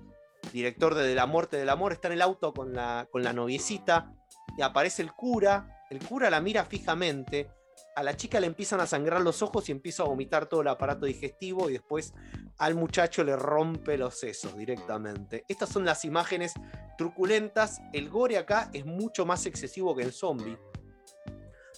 [0.52, 4.12] director de la muerte del amor, está en el auto con la, con la noviecita
[4.58, 5.86] y aparece el cura.
[5.90, 7.48] El cura la mira fijamente
[7.94, 10.68] a la chica le empiezan a sangrar los ojos y empieza a vomitar todo el
[10.68, 12.12] aparato digestivo y después
[12.58, 15.44] al muchacho le rompe los sesos directamente.
[15.48, 16.54] Estas son las imágenes
[16.98, 17.80] truculentas.
[17.92, 20.58] El gore acá es mucho más excesivo que en Zombie.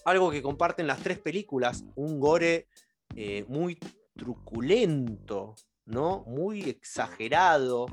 [0.04, 2.68] Algo que comparten las tres películas, un gore
[3.14, 3.78] eh, muy
[4.16, 6.24] truculento, ¿no?
[6.26, 7.86] Muy exagerado,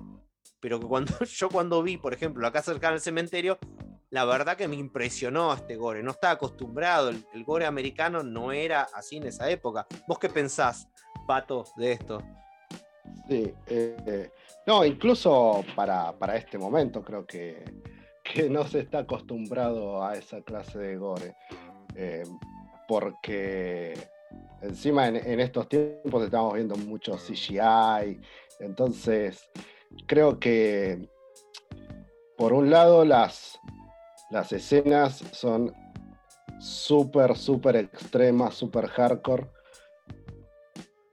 [0.60, 3.58] pero que cuando yo cuando vi, por ejemplo, acá cercana al cementerio,
[4.14, 6.04] la verdad que me impresionó este gore.
[6.04, 7.10] No estaba acostumbrado.
[7.10, 9.88] El, gore americano no era así en esa época.
[10.08, 10.88] ¿Vos qué pensás,
[11.26, 12.22] Pato, de esto?
[13.28, 14.30] Sí, eh,
[14.68, 17.66] no, incluso para, para, este momento creo que,
[18.24, 21.36] que, no se está acostumbrado a esa clase de gore.
[21.96, 22.22] Eh,
[22.88, 23.98] porque
[24.62, 28.22] encima en, en, estos tiempos estamos viendo mucho CGI.
[28.60, 29.50] Entonces,
[30.06, 31.10] creo que
[32.38, 33.60] por un lado las,
[34.34, 35.72] las escenas son
[36.60, 39.46] súper, súper extremas, súper hardcore.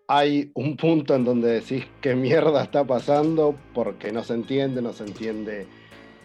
[0.09, 4.95] Hay un punto en donde decís qué mierda está pasando porque no se entiende, no
[4.95, 5.69] se entiende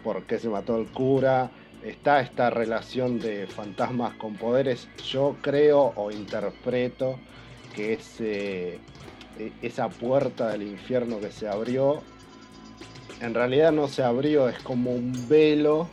[0.02, 1.50] por qué se mató el cura.
[1.84, 4.88] Está esta relación de fantasmas con poderes.
[5.06, 7.18] Yo creo o interpreto
[7.74, 8.80] que ese,
[9.60, 12.00] esa puerta del infierno que se abrió,
[13.20, 15.88] en realidad no se abrió, es como un velo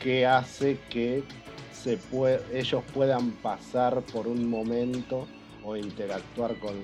[0.00, 1.22] que hace que
[2.52, 5.26] ellos puedan pasar por un momento
[5.64, 6.76] o interactuar con,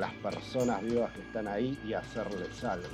[0.00, 2.86] las personas vivas que están ahí y hacerles algo.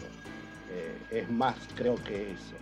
[0.70, 2.54] Eh, es más, creo que eso.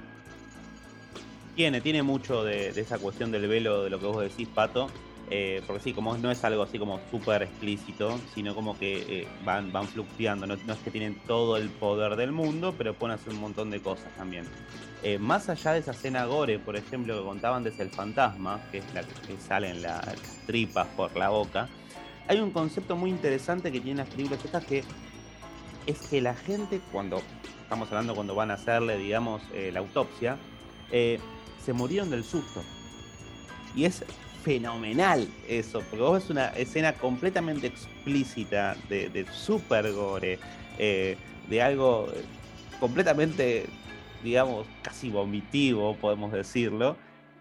[1.55, 4.89] Tiene, tiene mucho de, esa cuestión del velo, de lo que vos decís, Pato.
[5.31, 9.29] Eh, porque sí, como no es algo así como súper explícito, sino como que eh,
[9.45, 10.47] van, van fluctuando.
[10.47, 13.71] No, no, es que tienen todo el poder del mundo, pero pueden hacer un montón
[13.71, 14.45] de cosas también.
[15.03, 18.79] Eh, más allá de esa escena gore, por ejemplo, que contaban desde el fantasma, que
[18.79, 21.69] es la que salen la, las tripas por la boca,
[22.29, 24.85] hay un concepto muy interesante que tienen las películas estas que
[25.87, 27.21] es que la gente cuando,
[27.63, 30.37] estamos hablando cuando van a hacerle, digamos, la autopsia,
[30.91, 32.63] se murieron del susto.
[33.75, 34.05] Y es
[34.43, 40.39] fenomenal eso, porque vos ves una escena completamente explícita de, de super gore,
[40.79, 41.17] eh,
[41.49, 42.09] de algo
[42.81, 43.67] completamente
[44.23, 46.97] digamos, casi vomitivo, podemos decirlo,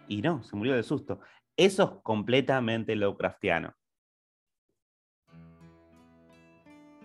[0.08, 1.20] y no, se murió de susto.
[1.56, 3.76] Eso es completamente Lovecraftiano.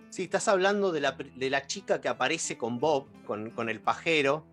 [0.09, 3.81] Sí, estás hablando de la, de la chica que aparece con Bob, con, con el
[3.81, 4.45] pajero,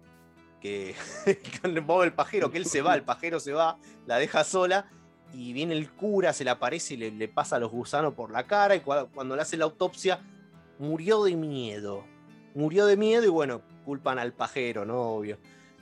[0.61, 0.95] que
[1.63, 4.91] con Bob el pajero, que él se va, el pajero se va, la deja sola,
[5.33, 8.47] y viene el cura, se le aparece y le, pasa a los gusanos por la
[8.47, 10.21] cara, y cuando, le hace la autopsia,
[10.79, 12.05] murió de miedo.
[12.55, 15.01] Murió de miedo y bueno, culpan al pajero, ¿no?
[15.01, 15.39] Obvio.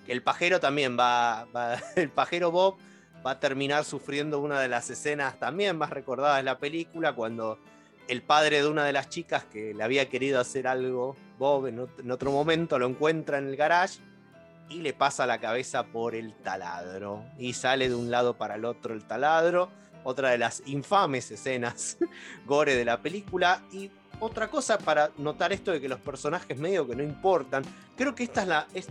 [0.07, 2.77] El pajero también va, va, el pajero Bob
[3.25, 7.59] va a terminar sufriendo una de las escenas también más recordadas de la película, cuando
[8.09, 12.11] el padre de una de las chicas que le había querido hacer algo, Bob, en
[12.11, 14.01] otro momento lo encuentra en el garage
[14.73, 17.25] y le pasa la cabeza por el taladro.
[17.39, 19.69] Y sale de un lado para el otro el taladro.
[20.05, 21.99] Otra de las infames escenas
[22.47, 23.63] gore de la película.
[23.71, 27.65] Y otra cosa para notar esto de que los personajes medio que no importan.
[27.97, 28.67] Creo que esta es la.
[28.73, 28.89] Es,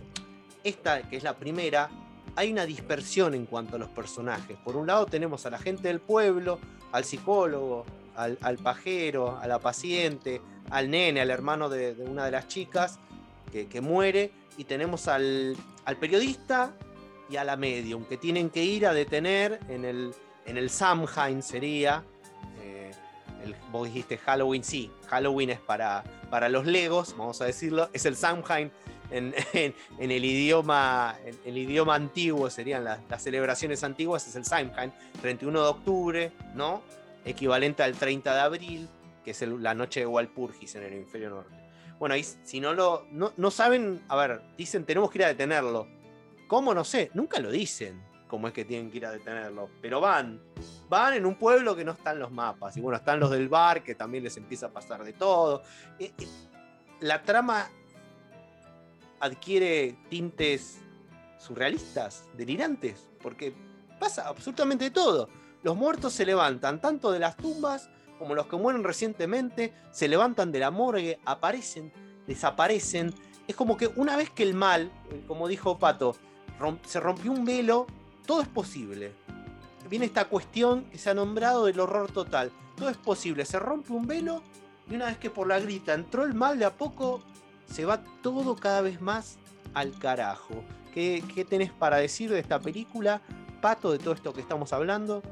[0.62, 1.90] esta, que es la primera,
[2.36, 4.56] hay una dispersión en cuanto a los personajes.
[4.58, 6.60] Por un lado tenemos a la gente del pueblo,
[6.92, 10.40] al psicólogo, al, pajero, a la paciente,
[10.70, 13.00] al nene, al hermano de, una de las chicas
[13.50, 14.30] que muere.
[14.56, 16.72] Y tenemos al, al, periodista
[17.28, 20.14] y a la medium, que tienen que ir a detener en el,
[20.46, 22.04] en el Samhain sería.
[22.60, 22.90] Eh,
[23.44, 28.04] el, vos dijiste Halloween, sí, Halloween es para, para los Legos, vamos a decirlo, es
[28.06, 28.70] el Samhain
[29.10, 34.92] en, en, el, idioma, en el idioma antiguo, serían las, celebraciones antiguas, es el Samhain,
[35.20, 36.82] 31 de octubre, ¿no?
[37.24, 38.88] Equivalente al 30 de abril.
[39.24, 41.61] que es la noche de Walpurgis en el hemisferio norte.
[42.02, 43.06] Bueno, ahí si no lo.
[43.12, 45.86] No, no saben, a ver, dicen tenemos que ir a detenerlo.
[46.48, 46.74] ¿Cómo?
[46.74, 49.70] No sé, nunca lo dicen cómo es que tienen que ir a detenerlo.
[49.80, 50.42] Pero van,
[50.88, 52.76] van en un pueblo que no están los mapas.
[52.76, 55.62] Y bueno, están los del bar, que también les empieza a pasar de todo.
[55.96, 56.26] Eh, eh,
[56.98, 57.70] La trama
[59.20, 60.80] adquiere tintes
[61.38, 63.54] surrealistas, delirantes, porque
[64.00, 65.28] pasa absolutamente todo.
[65.62, 67.88] Los muertos se levantan tanto de las tumbas
[68.22, 71.92] como los que mueren recientemente, se levantan de la morgue, aparecen,
[72.24, 73.12] desaparecen.
[73.48, 76.14] Es como que una vez que el mal, eh, como dijo Pato,
[76.86, 77.88] se rompió un velo,
[78.24, 79.12] todo es posible.
[79.90, 82.52] Viene esta cuestión que se ha nombrado del horror total.
[82.76, 84.40] Todo es posible, se rompe un velo
[84.88, 87.22] y una vez que por la grita entró el mal de a poco,
[87.66, 89.36] se va todo cada vez más
[89.74, 90.62] al carajo.
[90.94, 93.20] ¿Qué, qué tenés para decir de esta película,
[93.60, 95.24] Pato, de todo esto que estamos hablando?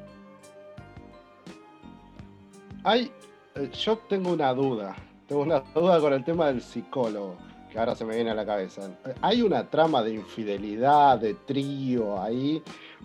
[2.83, 3.13] Hay,
[3.57, 4.97] eh, yo tengo una duda.
[5.27, 7.37] Tengo una duda con el tema del psicólogo,
[7.71, 8.91] que ahora se me viene a la cabeza.
[9.21, 12.63] ¿Hay una trama de infidelidad, de trío ahí?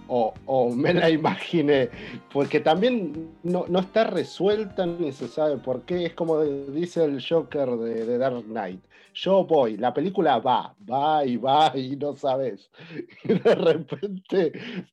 [0.08, 0.34] O,
[0.74, 1.90] me la imaginé?
[2.32, 6.06] Porque también no, no está resuelta ni se sabe por qué.
[6.06, 8.84] Es como dice el Joker de, de Dark Knight.
[9.14, 12.70] Yo voy, la película va, va y va y no sabes.
[13.24, 14.52] Y de repente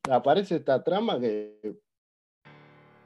[0.09, 1.77] aparece esta trama que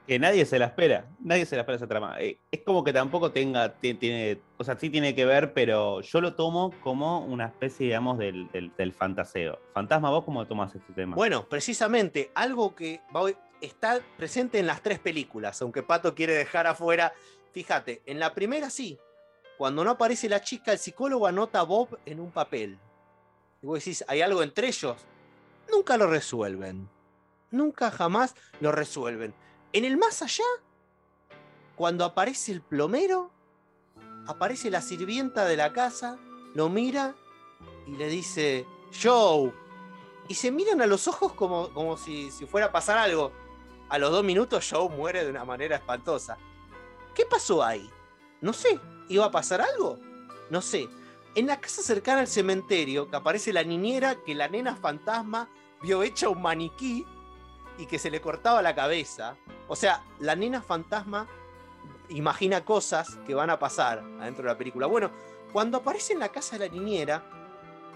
[0.08, 2.16] que nadie se la espera, nadie se la espera esa trama.
[2.18, 6.00] Eh, es como que tampoco tenga, ti- tiene, o sea, sí tiene que ver, pero
[6.00, 9.60] yo lo tomo como una especie, digamos, del, del, del fantaseo.
[9.74, 11.14] Fantasma, ¿vos cómo tomas este tema?
[11.14, 13.02] Bueno, precisamente algo que
[13.60, 17.12] está presente en las tres películas, aunque Pato quiere dejar afuera.
[17.52, 18.98] Fíjate, en la primera sí,
[19.58, 22.78] cuando no aparece la chica, el psicólogo anota a Bob en un papel.
[23.62, 24.96] Y vos decís, ¿hay algo entre ellos?
[25.70, 26.88] Nunca lo resuelven.
[27.50, 29.34] Nunca jamás lo resuelven.
[29.72, 30.44] En el más allá,
[31.76, 33.30] cuando aparece el plomero,
[34.26, 36.18] aparece la sirvienta de la casa,
[36.54, 37.14] lo mira
[37.86, 38.66] y le dice,
[39.02, 39.52] Joe,
[40.28, 43.32] y se miran a los ojos como, como si, si fuera a pasar algo.
[43.88, 46.36] A los dos minutos Joe muere de una manera espantosa.
[47.14, 47.88] ¿Qué pasó ahí?
[48.40, 48.78] No sé.
[49.08, 49.98] ¿Iba a pasar algo?
[50.50, 50.88] No sé.
[51.34, 55.48] En la casa cercana al cementerio, que aparece la niñera que la nena fantasma
[55.80, 57.06] vio hecha un maniquí
[57.78, 59.36] y que se le cortaba la cabeza.
[59.68, 61.26] O sea, la nena fantasma
[62.10, 64.86] imagina cosas que van a pasar adentro de la película.
[64.86, 65.10] Bueno,
[65.52, 67.22] cuando aparece en la casa de la niñera,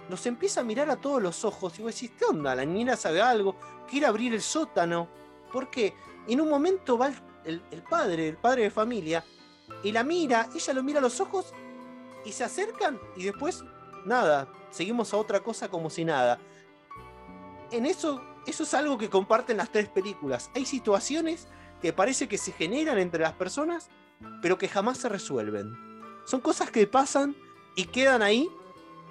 [0.09, 2.55] nos empieza a mirar a todos los ojos y vos decís, ¿qué onda?
[2.55, 3.57] La niñera sabe algo,
[3.89, 5.09] quiere abrir el sótano.
[5.53, 5.95] ¿Por qué?
[6.29, 7.11] En un momento va
[7.45, 9.25] el, el- padre, el padre de familia,
[9.83, 11.53] y la mira, ella lo mira a los ojos
[12.25, 13.65] y se acercan y después,
[14.05, 16.39] nada, seguimos a otra cosa como si nada.
[17.71, 20.51] En eso, eso es algo que comparten las tres películas.
[20.55, 21.49] Hay situaciones
[21.81, 23.89] que parece que se generan entre las personas,
[24.41, 25.77] pero que jamás se resuelven.
[26.25, 27.37] Son cosas que pasan
[27.77, 28.49] y quedan ahí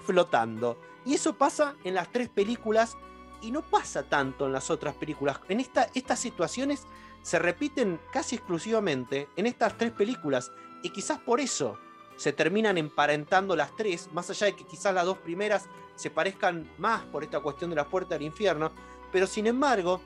[0.05, 0.79] flotando.
[1.05, 2.97] Y eso pasa en las tres películas
[3.41, 5.39] y no pasa tanto en las otras películas.
[5.49, 6.85] En esta, estas situaciones
[7.21, 10.51] se repiten casi exclusivamente en estas tres películas
[10.83, 11.77] y quizás por eso
[12.17, 15.65] se terminan emparentando las tres, más allá de que quizás las dos primeras
[15.95, 18.71] se parezcan más por esta cuestión de la puerta del infierno,
[19.11, 20.01] pero sin embargo,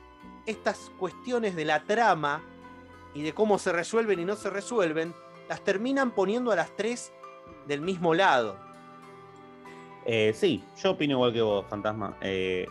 [0.45, 2.43] estas cuestiones de la trama
[3.13, 5.13] y de cómo se resuelven y no se resuelven,
[5.47, 7.13] las terminan poniendo a las tres
[7.67, 8.65] del mismo lado.
[10.07, 12.67] Eh, sí, yo opino igual que vos, Fantasma, eh,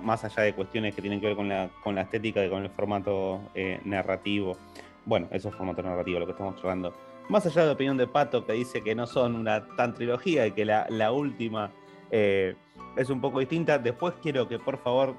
[0.00, 2.62] más allá de cuestiones que tienen que ver con la, con la estética y con
[2.62, 4.56] el formato eh, narrativo.
[5.04, 6.94] Bueno, eso es formato narrativo, lo que estamos hablando.
[7.28, 10.46] Más allá de la opinión de Pato, que dice que no son una tan trilogía
[10.46, 11.72] y que la, última
[12.10, 15.14] es un poco distinta, después quiero que por favor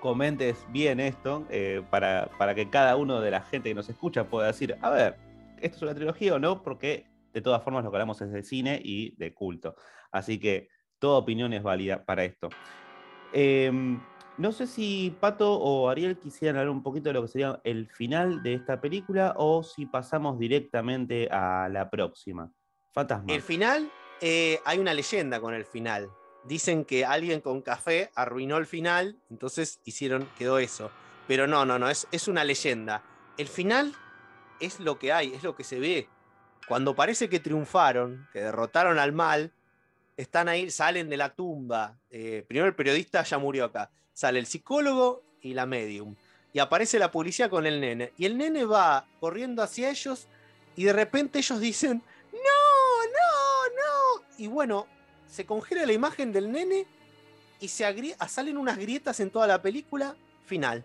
[0.00, 4.28] comentes bien esto eh, para, para que cada uno de la gente que nos escucha
[4.28, 5.16] pueda decir, a ver,
[5.60, 6.62] ¿esto es una trilogía o no?
[6.62, 9.76] Porque de todas formas lo que hablamos es de cine y de culto.
[10.10, 12.48] Así que toda opinión es válida para esto.
[13.32, 14.00] Em,
[14.38, 17.88] no sé si Pato o Ariel quisieran hablar un poquito de lo que sería el
[17.88, 22.50] final de esta película o si pasamos directamente a la próxima.
[22.92, 23.32] Fantasma.
[23.32, 23.90] El final,
[24.20, 26.08] eh, hay una leyenda con el final.
[26.46, 30.90] Dicen que alguien con café arruinó el final, entonces hicieron, quedó eso.
[31.26, 33.02] Pero no, no, no, es, es una leyenda.
[33.36, 33.94] El final
[34.60, 36.08] es lo que hay, es lo que se ve.
[36.68, 39.52] Cuando parece que triunfaron, que derrotaron al mal,
[40.16, 41.98] están ahí, salen de la tumba.
[42.10, 43.90] Eh, primero el periodista ya murió acá.
[44.12, 46.14] Sale el psicólogo y la medium.
[46.52, 48.12] Y aparece la policía con el nene.
[48.16, 50.26] Y el nene va corriendo hacia ellos
[50.74, 54.24] y de repente ellos dicen, no, no, no.
[54.38, 54.86] Y bueno,
[55.28, 56.86] se congela la imagen del nene
[57.60, 60.16] y se agrie- salen unas grietas en toda la película.
[60.46, 60.84] Final.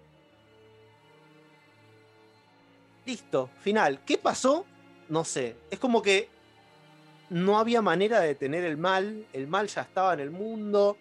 [3.06, 4.00] Listo, final.
[4.06, 4.66] ¿Qué pasó?
[5.12, 6.30] no sé, es como que
[7.30, 10.98] no había manera de detener el mal, el mal ya estaba en el mundo.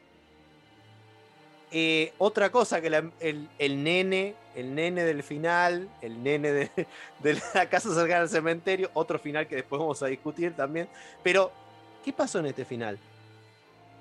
[1.71, 6.53] Eh, otra cosa que el, nene, el nene del final, el nene
[7.21, 10.89] de, la casa cercana al cementerio, otro final que después vamos a discutir también.
[11.23, 11.53] Pero,
[12.05, 12.99] ¿qué pasó en este final?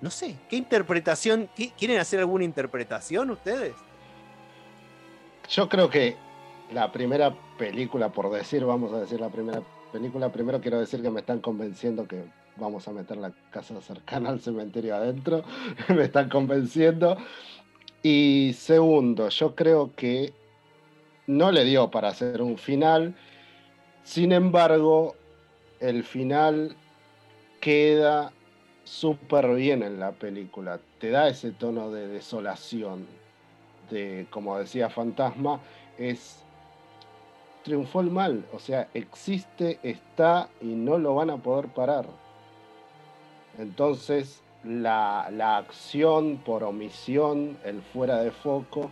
[0.02, 1.50] No sé, ¿qué interpretación?
[1.78, 3.74] ¿Quieren hacer alguna interpretación ustedes?
[5.50, 6.16] Yo creo que
[6.72, 11.10] la primera película, por decir, vamos a decir la primera película, primero quiero decir que
[11.10, 12.24] me están convenciendo que
[12.56, 15.44] vamos a meter la casa cercana al cementerio adentro.
[15.90, 17.18] me están convenciendo.
[18.02, 20.34] Y segundo, yo creo que
[21.28, 23.16] no le dio para hacer un final.
[24.04, 25.16] Sin embargo,
[25.80, 26.76] el final
[27.60, 28.32] queda
[28.90, 30.80] súper bien en la película.
[31.00, 33.06] Te da ese tono de desolación.
[33.92, 35.60] De, como decía Fantasma,
[35.98, 36.44] es
[37.64, 42.06] triunfó el mal, o sea, existe, está y no lo van a poder parar.
[43.58, 45.26] Entonces, la,
[45.58, 48.90] acción por omisión, el fuera de foco,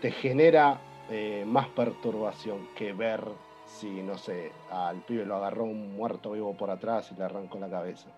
[0.00, 0.80] te genera
[1.10, 3.24] eh, más perturbación que ver
[3.66, 7.58] si, no sé, al pibe lo agarró un muerto vivo por atrás y le arrancó
[7.58, 8.08] la cabeza.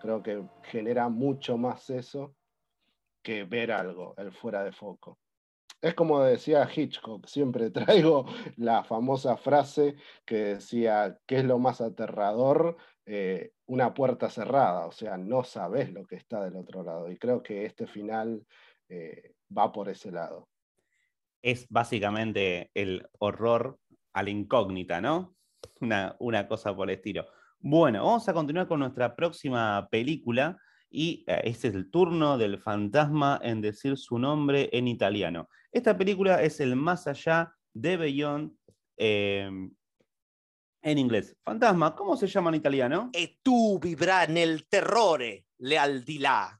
[0.00, 2.34] Creo que genera mucho más eso
[3.22, 5.18] que ver algo, el fuera de foco.
[5.82, 8.26] Es como decía Hitchcock, siempre traigo
[8.56, 12.76] la famosa frase que decía, ¿qué es lo más aterrador?
[13.06, 17.10] Eh, una puerta cerrada, o sea, no sabes lo que está del otro lado.
[17.10, 18.46] Y creo que este final
[18.88, 20.48] eh, va por ese lado.
[21.42, 23.78] Es básicamente el horror
[24.12, 25.34] a la incógnita, ¿no?
[25.80, 27.26] Una, una cosa por el estilo.
[27.62, 30.56] Bueno, vamos a continuar con nuestra próxima película
[30.90, 35.46] y este es el turno del fantasma en decir su nombre en italiano.
[35.70, 38.52] Esta película es el más allá de Beyond
[38.96, 39.70] em,
[40.80, 41.36] en inglés.
[41.44, 43.10] Fantasma, ¿cómo se llama en italiano?
[43.12, 46.58] E tu vivrai nel terrore, le al di là.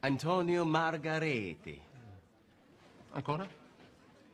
[0.00, 1.78] Antonio Margarete.
[3.12, 3.46] ¿Ancora?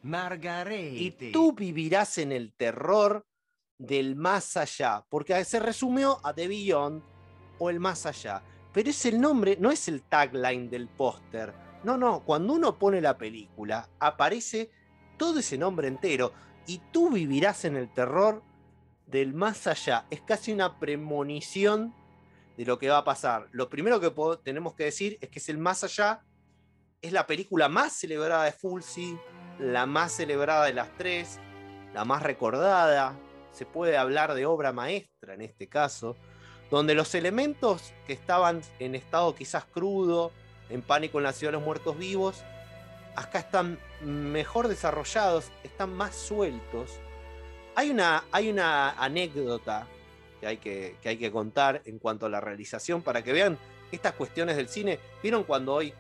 [0.03, 1.27] Margarete.
[1.27, 3.27] Y tú vivirás en el terror
[3.79, 7.03] del más allá, porque se resumió a The Beyond
[7.59, 11.53] o el más allá pero es el nombre, no es el tagline del póster.
[11.85, 14.71] No, no, cuando uno pone la película, aparece
[15.17, 16.33] todo ese nombre entero
[16.67, 18.43] y tú vivirás en el terror
[19.07, 20.07] del más allá.
[20.11, 21.95] Es casi una premonición
[22.57, 23.49] de lo que va a pasar.
[23.53, 24.13] Lo primero que
[24.45, 26.23] tenemos que decir es que es el más allá,
[27.01, 29.19] es la película más celebrada de Fulci,
[29.59, 31.41] la más celebrada de las tres,
[31.95, 33.19] la más recordada.
[33.53, 36.17] Se puede hablar de obra maestra en este caso
[36.71, 40.33] donde los elementos que estaban en estado quizás crudo,
[40.69, 42.43] en pánico en la ciudad de los muertos vivos,
[43.17, 47.01] acá están mejor desarrollados, están más sueltos.
[47.75, 49.87] Hay una, hay una anécdota
[50.41, 53.59] que hay que, que hay que contar en cuanto a la realización para que vean
[53.91, 54.99] estas cuestiones del cine.
[55.23, 55.95] ¿Vieron cuando hoy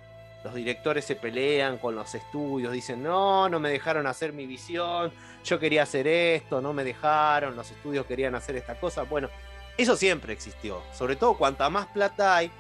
[0.45, 5.12] los directores se pelean con los estudios, dicen, no, no me dejaron hacer mi visión,
[5.45, 9.03] yo quería hacer esto, no me dejaron, los estudios querían hacer esta cosa.
[9.03, 9.28] Bueno,
[9.76, 10.82] eso siempre existió.
[10.93, 12.51] Sobre todo cuanta más plata hay,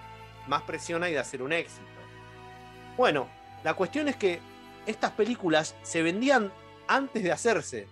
[0.46, 1.82] más presión hay de hacer un éxito.
[2.96, 3.28] Bueno,
[3.62, 4.40] la cuestión es que
[4.86, 6.52] estas películas se vendían
[6.86, 7.86] antes de hacerse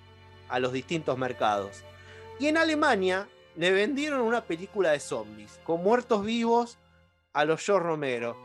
[0.48, 1.82] a los distintos mercados.
[2.38, 6.78] Y en Alemania le vendieron una película de zombies, con muertos vivos
[7.32, 8.36] a los George Romero.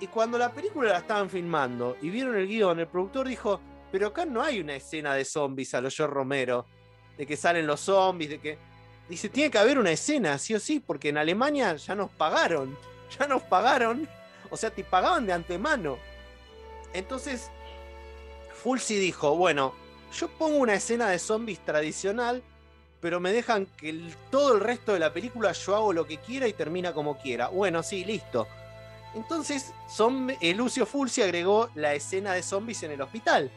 [0.00, 4.08] Y cuando la película la estaban filmando y vieron el guion, el productor dijo, pero
[4.08, 6.66] acá no hay una escena de zombies a los George Romero,
[7.16, 8.58] de que salen los zombies, de que
[9.08, 12.76] Dice, tiene que haber una escena, sí o sí, porque en Alemania ya nos pagaron.
[13.20, 14.08] Ya nos pagaron.
[14.50, 15.96] O sea, te pagaban de antemano.
[16.92, 17.52] Entonces,
[18.52, 19.72] Fulci dijo, bueno,
[20.12, 22.42] yo pongo una escena de zombies tradicional,
[23.00, 26.48] pero me dejan que todo el resto de la película yo hago lo que quiera
[26.48, 27.46] y termina como quiera.
[27.46, 28.48] Bueno, sí, listo.
[29.16, 29.72] Entonces,
[30.54, 33.50] Lucio Fulci agregó la escena de zombies en el hospital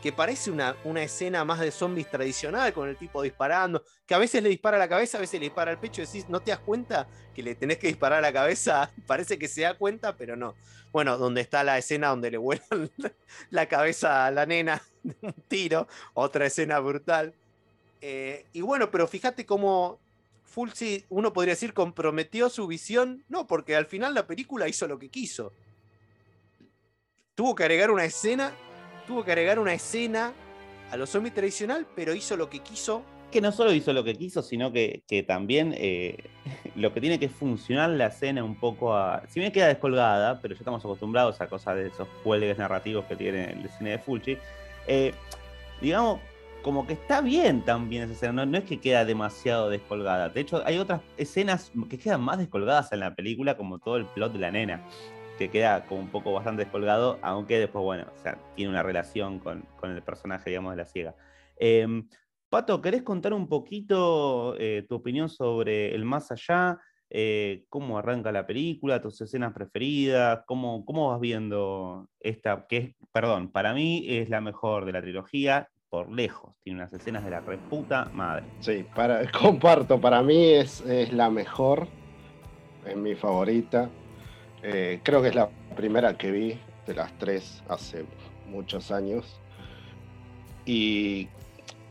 [0.00, 4.18] que parece una, una escena más de zombies tradicional, con el tipo disparando, que a
[4.18, 6.40] veces le dispara a la cabeza, a veces le dispara al pecho, y decís, ¿no
[6.40, 8.90] te das cuenta que le tenés que disparar a la cabeza?
[9.06, 10.54] Parece que se da cuenta, pero no.
[10.90, 12.90] Bueno, donde está la escena donde le vuelan
[13.50, 17.34] la cabeza a la nena de un tiro, otra escena brutal.
[18.00, 20.00] Eh, y bueno, pero fíjate cómo
[20.50, 24.98] Fulci, uno podría decir, comprometió su visión, no, porque al final la película hizo lo
[24.98, 25.52] que quiso.
[27.34, 28.52] Tuvo que agregar una escena
[29.10, 30.32] tuvo que agregar una escena
[30.92, 33.02] a los zombies tradicional, pero hizo lo que quiso.
[33.32, 36.16] Que no solo hizo lo que quiso, sino que, también eh,
[36.76, 39.24] lo que tiene que funcionar la escena un poco a.
[39.28, 43.16] Si bien queda descolgada, pero ya estamos acostumbrados a cosas de esos cuelgues narrativos que
[43.16, 44.38] tiene el cine de Fulci.
[44.86, 45.12] Eh,
[45.80, 46.20] digamos,
[46.62, 50.28] como que está bien también esa escena, no, es que queda demasiado descolgada.
[50.28, 54.06] De hecho, hay otras escenas que quedan más descolgadas en la película, como todo el
[54.06, 54.84] plot de la nena,
[55.38, 59.38] que queda como un poco bastante descolgado, aunque después, bueno, o sea, tiene una relación
[59.38, 61.14] con, el personaje, digamos, de la ciega.
[61.56, 62.08] Em,
[62.50, 66.78] Pato, ¿querés contar un poquito eh, tu opinión sobre el más allá?
[67.08, 72.94] Eh, cómo arranca la película, tus escenas preferidas, cómo, cómo vas viendo esta, que es,
[73.12, 76.54] perdón, para mí es la mejor de la trilogía, por lejos.
[76.62, 78.44] Tiene unas escenas de la reputa madre.
[78.60, 81.88] Sí, para, comparto, para mí es, es la mejor,
[82.86, 83.90] es mi favorita.
[84.62, 88.04] Eh, creo que es la primera que vi de las tres hace
[88.46, 89.40] muchos años.
[90.64, 91.28] Y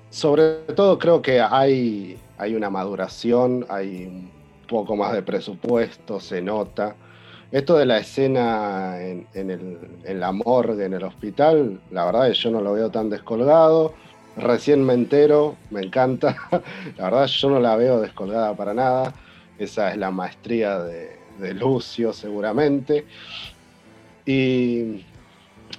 [0.10, 4.32] sobre todo creo que hay, hay una maduración, hay un
[4.68, 6.95] poco más de presupuesto, se nota.
[7.52, 12.43] Esto de la escena en, el, la morgue, en el hospital, la verdad es que
[12.43, 13.95] yo no lo veo tan descolgado.
[14.38, 16.38] Recién me entero, me encanta.
[16.97, 19.14] La verdad yo no la veo descolgada para nada.
[19.58, 23.06] Esa es la maestría de, de Lucio seguramente.
[24.26, 25.04] Y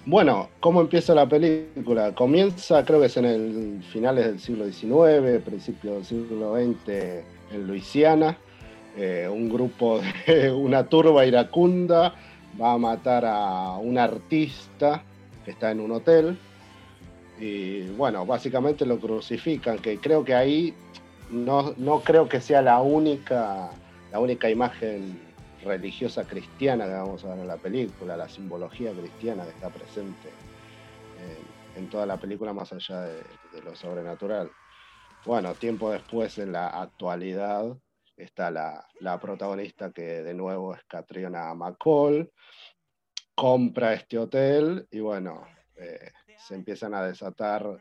[0.05, 2.15] bueno, ¿cómo empieza la película?
[2.15, 6.89] Comienza, creo que es en el finales del siglo XIX, principios del siglo XX,
[7.53, 8.37] en Luisiana
[9.01, 12.15] eh, un grupo de una turba iracunda
[12.61, 15.03] va a matar a un artista
[15.43, 16.39] que está en un hotel
[17.39, 20.75] y bueno, básicamente lo crucifican, que creo que ahí
[21.31, 23.71] no, no creo que sea la única,
[24.13, 25.19] la única imagen
[25.65, 30.29] religiosa cristiana que vamos a ver en la película, la simbología cristiana que está presente
[31.75, 33.23] en, toda la película más allá de
[33.65, 34.51] lo sobrenatural.
[35.25, 37.75] Bueno, tiempo después en la actualidad
[38.23, 42.31] está la, protagonista que de nuevo es Catriona McCall,
[43.35, 45.47] compra este hotel y bueno,
[45.77, 47.81] eh, se empiezan a desatar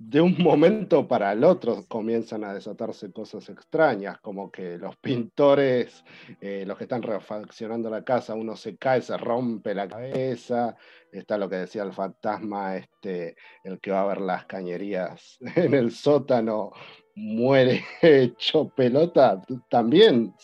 [0.00, 6.02] de un momento para el otro comienzan a desatarse cosas extrañas, como que los pintores,
[6.40, 10.74] eh, los que están refaccionando la casa, uno se cae, se rompe la cabeza,
[11.12, 15.74] está lo que decía el fantasma, este, el que va a ver las cañerías en
[15.74, 16.72] el sótano,
[17.14, 20.34] muere hecho pelota también.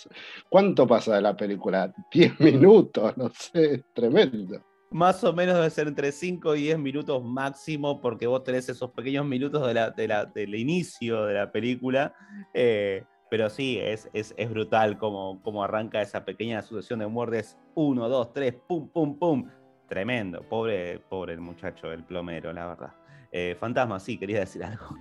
[0.48, 1.92] ¿Cuánto pasa de la película?
[2.12, 4.62] 10 minutos, no sé, es tremendo.
[4.90, 8.90] Más o menos debe ser entre 5 y 10 minutos máximo, porque vos tenés esos
[8.92, 12.14] pequeños minutos de la, del inicio de la película.
[12.54, 17.58] Eh, pero sí, es, es, es brutal como, como, arranca esa pequeña sucesión de muertes.
[17.74, 19.50] 1, 2, 3, pum, pum, pum.
[19.88, 20.42] Tremendo.
[20.48, 22.94] Pobre, pobre el muchacho, el plomero, la verdad.
[23.32, 24.96] Eh, fantasma, sí, quería decir algo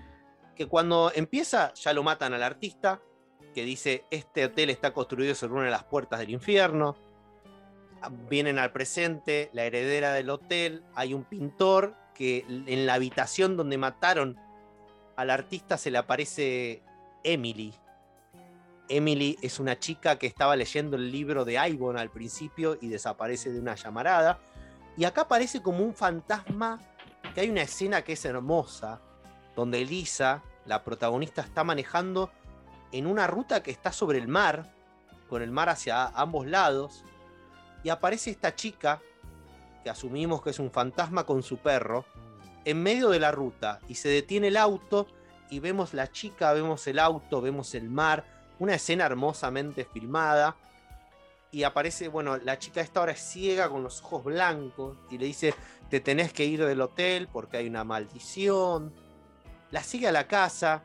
[0.55, 3.01] que cuando empieza ya lo matan al artista,
[3.53, 6.95] que dice, este hotel está construido sobre una de las puertas del infierno.
[8.01, 13.57] Ah, vienen al presente, la heredera del hotel, hay un pintor que en la habitación
[13.57, 14.37] donde mataron
[15.15, 16.83] al artista se le aparece
[17.23, 17.73] Emily.
[18.87, 23.51] Emily es una chica que estaba leyendo el libro de Ivon al principio y desaparece
[23.51, 24.39] de una llamarada.
[24.97, 26.79] Y acá aparece como un fantasma,
[27.33, 29.01] que hay una escena que es hermosa,
[29.55, 32.31] donde Elisa, la protagonista, está manejando
[32.91, 34.73] en una ruta que está sobre el mar,
[35.29, 37.03] con el mar hacia ambos lados,
[37.83, 39.01] y aparece esta chica,
[39.83, 42.05] que asumimos que es un fantasma con su perro,
[42.63, 45.07] en medio de la ruta, y se detiene el auto,
[45.49, 48.25] y vemos la chica, vemos el auto, vemos el mar,
[48.59, 50.55] una escena hermosamente filmada,
[51.51, 55.27] y aparece, bueno, la chica esta ahora es ciega con los ojos blancos, y le
[55.27, 55.53] dice,
[55.89, 58.93] te tenés que ir del hotel porque hay una maldición,
[59.71, 60.83] la sigue a la casa.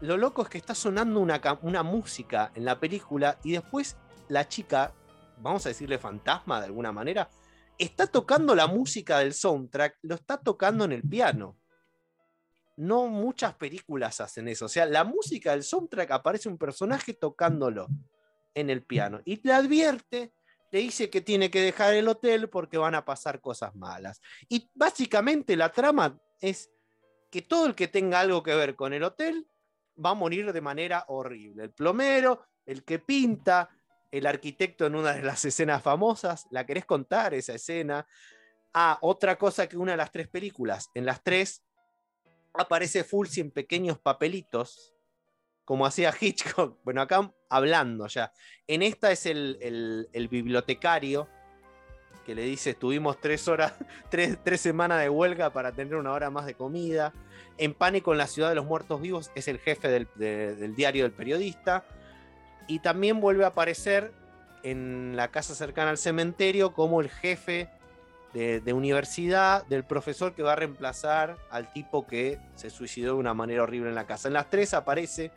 [0.00, 3.96] Lo loco es que está sonando una, una música en la película y después
[4.28, 4.92] la chica,
[5.38, 7.30] vamos a decirle fantasma de alguna manera,
[7.78, 11.58] está tocando la música del soundtrack, lo está tocando en el piano.
[12.76, 14.66] No muchas películas hacen eso.
[14.66, 17.88] O sea, la música del soundtrack aparece un personaje tocándolo
[18.54, 20.32] en el piano y le advierte,
[20.70, 24.20] le dice que tiene que dejar el hotel porque van a pasar cosas malas.
[24.48, 26.73] Y básicamente la trama es
[27.34, 29.44] que todo el que tenga algo que ver con el hotel
[30.02, 31.64] va a morir de manera horrible.
[31.64, 33.68] El plomero, el que pinta,
[34.12, 36.46] el arquitecto en una de las escenas famosas.
[36.52, 38.06] ¿La querés contar esa escena?
[38.72, 40.92] Ah, otra cosa que una de las tres películas.
[40.94, 41.64] En las tres
[42.52, 44.94] aparece Fulci en pequeños papelitos,
[45.64, 46.78] como hacía Hitchcock.
[46.84, 48.32] Bueno, acá hablando ya.
[48.68, 51.28] En esta es el, el bibliotecario
[52.24, 53.74] que le dice, estuvimos tres horas,
[54.10, 57.12] tres, semanas de huelga para tener una hora más de comida.
[57.58, 61.12] En Pánico en la ciudad de los muertos vivos es el jefe del, diario del
[61.12, 61.84] periodista.
[62.66, 64.12] Y también vuelve a aparecer
[64.62, 67.68] en la casa cercana al cementerio como el jefe
[68.32, 73.20] de, de universidad del profesor que va a reemplazar al tipo que se suicidó de
[73.20, 74.28] una manera horrible en la casa.
[74.28, 75.30] En las tres aparece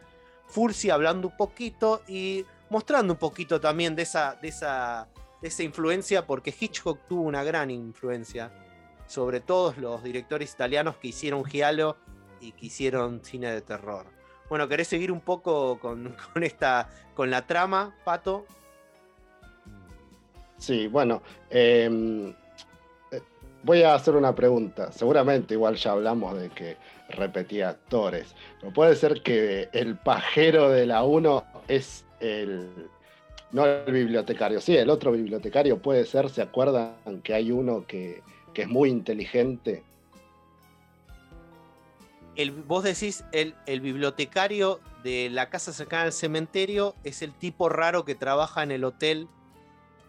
[0.47, 5.07] Fursi hablando un poquito y mostrando un poquito también de esa, de esa,
[5.41, 8.51] esa influencia, porque Hitchcock tuvo una gran influencia
[9.05, 11.97] sobre todos los directores italianos que hicieron Giallo
[12.41, 14.05] y que hicieron cine de terror.
[14.49, 18.45] Bueno, ¿querés seguir un poco con, con esta, con la trama, Pato?
[20.57, 22.29] Sí, bueno, em,
[23.11, 23.21] eh,
[23.63, 24.91] voy a hacer una pregunta.
[24.91, 26.77] Seguramente igual ya hablamos de que
[27.09, 28.35] repetía actores.
[28.63, 32.89] ¿No puede ser que el pajero de la 1 es el...
[33.51, 38.21] No el bibliotecario, sí, el otro bibliotecario puede ser, ¿se acuerdan que hay uno que,
[38.53, 39.83] que es muy inteligente?
[42.35, 47.69] El, vos decís, el, el bibliotecario de la casa cercana al cementerio es el tipo
[47.69, 49.27] raro que trabaja en el hotel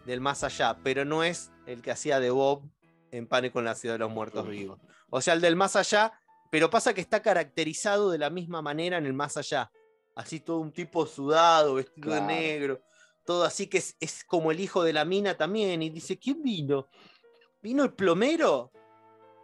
[0.05, 2.61] del más allá, pero no es el que hacía de Bob
[3.11, 4.79] en Pánico en la ciudad de los muertos vivos.
[5.09, 6.13] O sea, el del más allá,
[6.51, 9.71] pero pasa que está caracterizado de la misma manera en el más allá.
[10.15, 12.27] Así todo un tipo sudado, vestido Claro.
[12.27, 12.81] de negro,
[13.29, 15.83] todo así que es, es como el hijo de la mina también.
[15.83, 16.87] Y dice, ¿quién vino?
[17.61, 18.71] ¿Vino el plomero?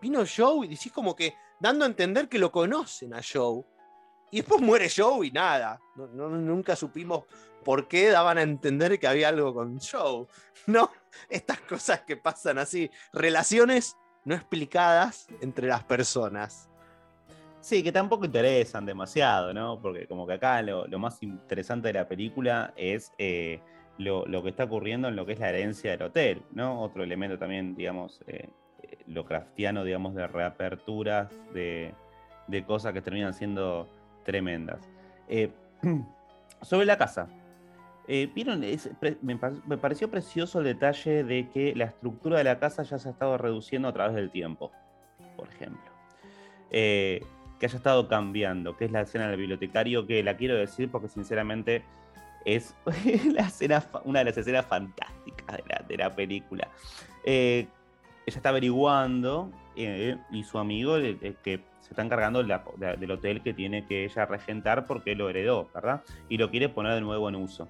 [0.01, 0.65] ¿Vino Joe?
[0.65, 3.63] Y decís como que dando a entender que lo conocen a Joe.
[4.31, 5.79] Y después muere Joe y nada.
[5.95, 7.25] No- nunca supimos
[7.63, 10.25] por qué daban a entender que había algo con Joe.
[10.65, 10.89] No,
[11.29, 12.89] estas cosas que pasan así.
[13.13, 16.71] Relaciones no explicadas entre las personas.
[17.61, 19.79] Sí, que tampoco interesan demasiado, ¿no?
[19.79, 23.61] Porque como que acá lo, lo más interesante de la película es eh,
[23.97, 26.81] lo, que está ocurriendo en lo que es la herencia del hotel, ¿no?
[26.81, 28.49] Otro elemento también, digamos, eh,
[28.83, 31.93] eh, lo craftiano, digamos, de reaperturas, de,
[32.47, 33.87] de cosas que terminan siendo
[34.25, 34.79] tremendas.
[35.29, 35.49] Eh,
[36.61, 37.27] sobre la casa.
[38.07, 38.61] ¿Vieron?
[39.23, 42.99] Me, pa- me pareció precioso el detalle de que la estructura de la casa ya
[42.99, 44.71] se ha estado reduciendo a través del tiempo,
[45.35, 45.91] por ejemplo.
[46.69, 47.21] Que
[47.65, 51.83] haya estado cambiando, que es la escena del bibliotecario, que la quiero decir porque sinceramente
[52.45, 52.75] es
[53.33, 56.69] la escena una de las escenas fantásticas de la, de la película.
[57.25, 57.67] Eh,
[58.25, 63.53] ella está averiguando eh, y su amigo que se está encargando de del hotel que
[63.53, 66.01] tiene que ella regentar porque lo heredó, ¿verdad?
[66.29, 67.67] Y lo quiere poner de nuevo en uso.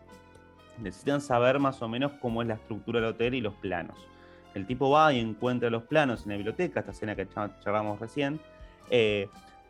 [0.79, 3.97] Necesitan saber más o menos cómo es la estructura del hotel y los planos.
[4.53, 7.99] El tipo va y encuentra los planos en la biblioteca, esta escena que cha- charlamos
[7.99, 8.39] recién,
[8.89, 9.27] eh,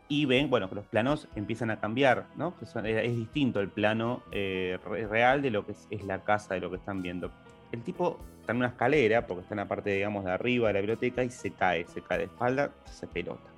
[0.08, 2.56] y ven, bueno, que los planos empiezan a cambiar, ¿no?
[2.56, 6.60] Que es, distinto el plano eh, re- real de lo que es, la casa, de
[6.60, 7.30] lo que están viendo.
[7.72, 10.74] El tipo está en una escalera, porque está en la parte, digamos, de arriba de
[10.74, 13.50] la biblioteca, y se cae, se cae de espalda, se pelota.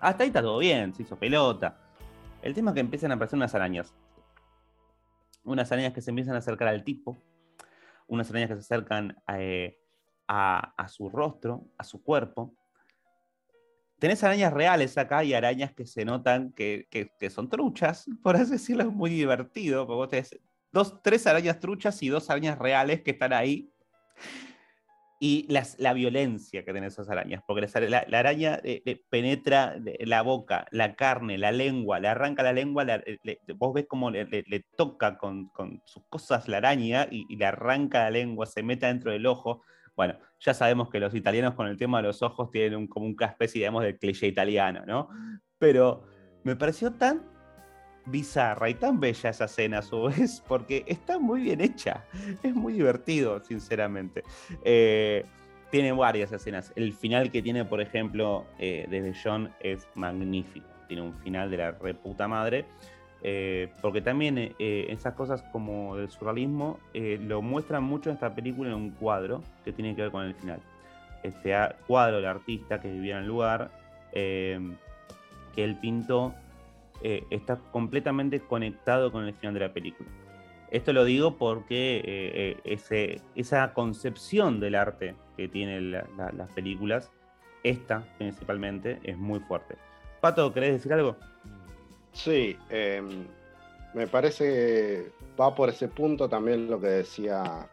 [0.00, 1.78] Hasta ahí está todo bien, se hizo pelota.
[2.42, 3.94] El tema es que empiezan a aparecer unas arañas.
[5.44, 7.22] Unas arañas que se empiezan a acercar al tipo,
[8.08, 9.78] unas arañas que se acercan eh,
[10.26, 12.54] a su rostro, a su cuerpo.
[14.00, 18.34] Tenés arañas reales acá y arañas que se notan que, que- que son truchas, por
[18.36, 20.40] así decirlo, es muy divertido, porque vos tenés
[20.72, 23.70] dos, tres arañas truchas y dos arañas reales que están ahí.
[25.22, 30.22] Y las, la violencia que tienen esas arañas, porque la, la araña eh, penetra la
[30.22, 34.10] boca, la carne, la lengua, le arranca la lengua, la- eh, le- vos ves cómo
[34.10, 38.10] le, le- le toca con, con sus cosas la araña y, y le arranca la
[38.12, 39.60] lengua, se mete dentro del ojo.
[39.96, 43.06] Bueno, ya sabemos que los italianos con el tema de los ojos tienen un, como
[43.06, 45.08] una especie, digamos, de cliché italiano, ¿no?
[45.58, 46.04] Pero
[46.44, 47.22] me pareció tan
[48.06, 52.04] bizarra y tan bella esa escena a su vez, porque está muy bien hecha.
[52.42, 54.22] Es muy divertido, sinceramente.
[54.64, 55.24] Eh,
[55.70, 56.72] tiene varias escenas.
[56.74, 60.66] El final que tiene, por ejemplo, eh, desde John es magnífico.
[60.88, 62.66] Tiene un final de la reputa madre.
[63.22, 68.14] Eh, porque también eh, eh, esas cosas como del surrealismo eh, lo muestran mucho en
[68.14, 70.60] esta película en un cuadro que tiene que ver con el final.
[71.22, 73.70] Este a- cuadro del artista que vivía en el lugar,
[74.12, 74.58] eh,
[75.54, 76.34] que él pintó,
[77.02, 80.08] eh, está completamente conectado con el final de la película.
[80.70, 86.50] Esto lo digo porque eh, ese- esa concepción del arte que tienen la- la- las
[86.52, 87.10] películas,
[87.64, 89.74] esta principalmente, es muy fuerte.
[90.20, 91.16] Pato, ¿querés decir algo?
[92.12, 93.26] Sí, em,
[93.94, 97.68] me parece que va por ese punto también lo que decía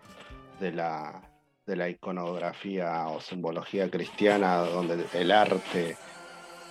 [0.60, 1.22] de la,
[1.66, 5.98] de la iconografía o simbología cristiana, donde el arte,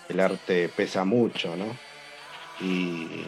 [0.09, 1.67] el arte pesa mucho, ¿no?
[2.61, 3.25] Y,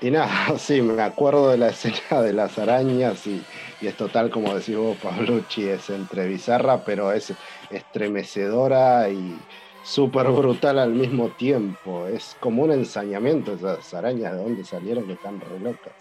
[0.00, 3.42] y nada, sí, me acuerdo de la escena de las arañas y,
[3.80, 7.32] y es total, como decís vos, Pablucci, es entre bizarra, pero es
[7.70, 9.36] estremecedora y
[9.82, 12.06] súper brutal al mismo tiempo.
[12.06, 15.94] Es como un ensañamiento esas arañas de dónde salieron que están re locas.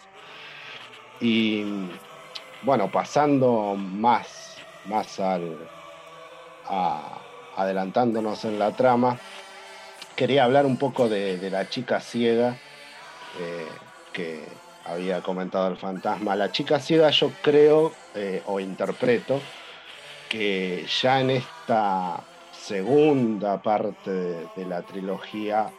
[1.21, 1.89] Y
[2.61, 5.57] bueno, pasando más, más al,
[7.55, 9.17] adelantándonos en la trama,
[10.15, 12.57] quería hablar un poco de, la chica ciega
[13.39, 13.67] eh,
[14.13, 14.43] que
[14.85, 16.35] había comentado el fantasma.
[16.35, 19.39] La chica ciega yo creo eh, o interpreto
[20.27, 22.21] que ya en esta
[22.69, 24.11] segunda parte
[24.55, 25.73] de, la trilogía,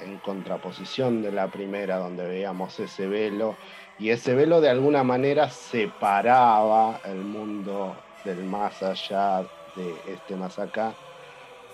[0.00, 3.58] en contraposición de la primera donde veíamos ese velo,
[3.98, 7.94] y ese velo de alguna manera separaba el mundo
[8.24, 10.96] del más allá de este más acá.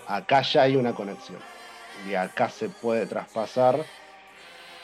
[0.05, 1.41] Acá ya hay una conexión
[2.09, 3.85] y acá se puede traspasar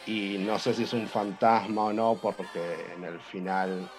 [0.06, 3.90] y no sé si es un fantasma o no porque en el final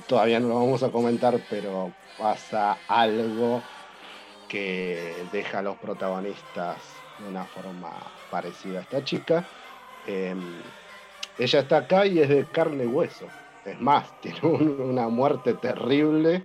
[0.00, 3.62] todavía no lo vamos a comentar pero pasa algo
[4.48, 6.76] que deja a los protagonistas
[7.18, 7.90] de una forma
[8.30, 9.44] parecida a esta chica.
[10.06, 10.62] Em,
[11.38, 13.28] ella está acá y es de carne y hueso.
[13.64, 16.44] Es más, tiene una muerte terrible.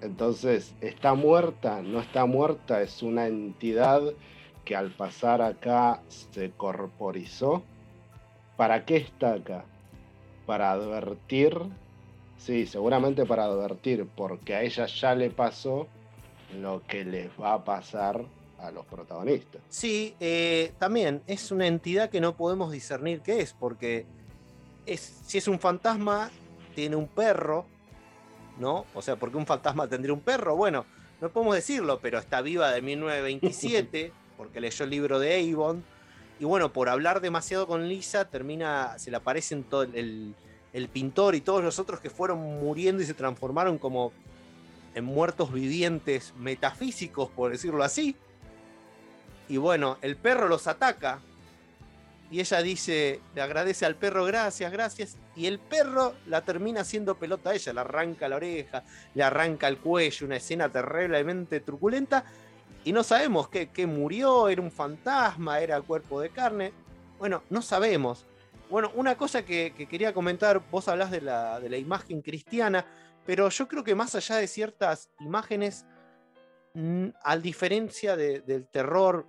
[0.00, 4.02] Entonces, está muerta, no está muerta, es una entidad
[4.64, 7.62] que al pasar acá se corporizó.
[8.56, 9.64] ¿Para qué está acá?
[10.46, 11.56] Para advertir,
[12.44, 15.86] sí, seguramente para advertir, porque a ella ya le pasó
[16.60, 18.24] lo que les va a pasar
[18.58, 19.60] a los protagonistas.
[19.68, 24.06] Sí, eh, también es una entidad que no podemos discernir qué es, porque
[24.86, 26.30] es, si es un fantasma,
[26.74, 27.66] tiene un perro,
[28.58, 28.86] ¿no?
[28.94, 30.56] O sea, porque un fantasma tendría un perro?
[30.56, 30.84] Bueno,
[31.20, 35.84] no podemos decirlo, pero está viva de 1927, porque leyó el libro de Avon.
[36.40, 40.34] Y bueno, por hablar demasiado con Lisa, termina, se le aparecen todo el, el
[40.88, 44.12] pintor y todos los otros que fueron muriendo y se transformaron como
[44.94, 48.16] en muertos vivientes metafísicos, por decirlo así.
[49.48, 51.20] Y bueno, el perro los ataca.
[52.30, 55.16] Y ella dice, le agradece al perro, gracias, gracias.
[55.36, 59.68] Y el perro la termina haciendo pelota a ella, le arranca la oreja, le arranca
[59.68, 62.24] el cuello, una escena terriblemente truculenta.
[62.84, 66.72] Y no sabemos qué, murió, era un fantasma, era cuerpo de carne.
[67.18, 68.24] Bueno, no sabemos.
[68.72, 72.86] Bueno, una cosa que, quería comentar, vos hablas de la, de la imagen cristiana,
[73.26, 75.84] pero yo creo que más allá de ciertas imágenes,
[77.22, 79.26] a diferencia del terror,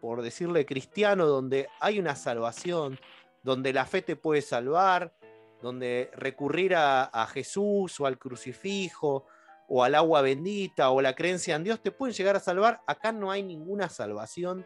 [0.00, 3.00] por decirle cristiano, donde hay una salvación,
[3.42, 5.12] donde la fe te puede salvar,
[5.60, 9.26] donde recurrir a, Jesús o al crucifijo
[9.66, 13.10] o al agua bendita o la creencia en Dios te pueden llegar a salvar, acá
[13.10, 14.64] no hay ninguna salvación.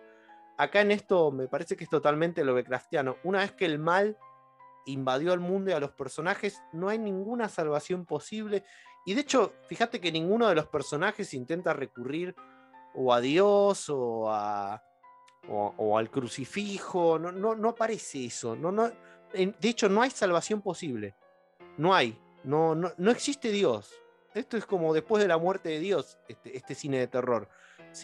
[0.59, 3.17] Acá en esto me parece que es totalmente lo Lovecraftiano.
[3.25, 4.19] Una vez que el mal
[4.85, 8.65] invadió al mundo y a los personajes, no hay ninguna salvación posible
[9.09, 12.37] y de hecho, fíjate que ninguno de los personajes intenta recurrir
[12.95, 14.83] o a Dios o, a,
[15.49, 17.19] o, al crucifijo.
[17.19, 18.55] No, no, no aparece eso.
[18.55, 18.91] No, no,
[19.33, 21.15] de hecho, no hay salvación posible.
[21.79, 22.21] No hay.
[22.45, 23.95] No, no, no existe Dios.
[24.35, 27.49] Esto es como después de la muerte de Dios, este, este cine de terror.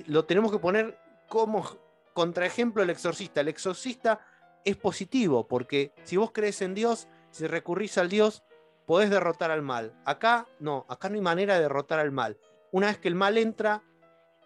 [0.06, 0.98] Lo tenemos que poner
[1.28, 1.66] como
[2.14, 3.42] contraejemplo el exorcista.
[3.42, 4.20] El exorcista
[4.64, 8.42] es positivo, porque si vos crees en Dios, si recurrís al Dios,
[8.86, 9.92] podés derrotar al mal.
[10.06, 12.38] Acá no, acá no hay manera de derrotar al mal.
[12.72, 13.82] Una vez que el mal entra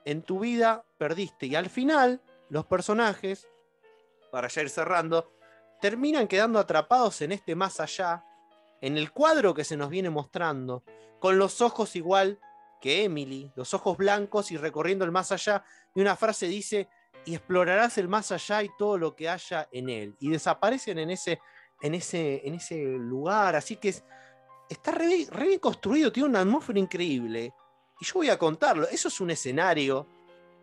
[0.04, 1.46] en tu vida, perdiste.
[1.46, 3.46] Y al final, los personajes,
[4.32, 5.30] para ya ir cerrando,
[5.80, 8.24] terminan quedando atrapados en este más allá,
[8.80, 10.82] en el cuadro que se nos viene mostrando,
[11.20, 12.38] con los ojos igual
[12.80, 15.64] que Emily, los ojos blancos y recorriendo el más allá.
[15.94, 16.88] Y una frase dice,
[17.28, 20.16] y explorarás el más allá y todo lo que haya en él.
[20.18, 21.38] Y desaparecen en ese,
[21.82, 23.54] en ese, en ese lugar.
[23.54, 24.02] Así que es,
[24.66, 27.52] está re, bien construido, tiene una atmósfera increíble.
[28.00, 30.08] Y yo voy a contarlo, eso es un escenario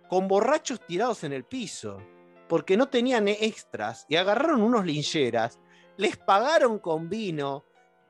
[0.09, 2.01] con borrachos tirados en el piso,
[2.49, 5.59] porque no tenían extras y agarraron unos lincheras,
[5.97, 7.63] les pagaron con vino,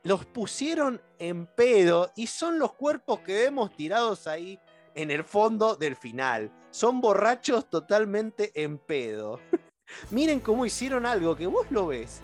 [0.04, 4.58] los pusieron en pedo y son los cuerpos que vemos tirados ahí
[4.94, 6.50] en el fondo del final.
[6.76, 9.40] Son borrachos totalmente en pedo.
[10.12, 12.20] Miren cómo hicieron algo que vos lo ves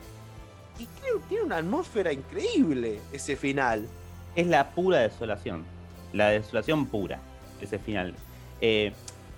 [0.78, 3.88] y creo que tiene una atmósfera increíble ese final.
[4.36, 5.64] Es la pura desolación.
[6.12, 7.22] La desolación pura,
[7.62, 8.14] ese final.
[8.60, 8.92] Eh,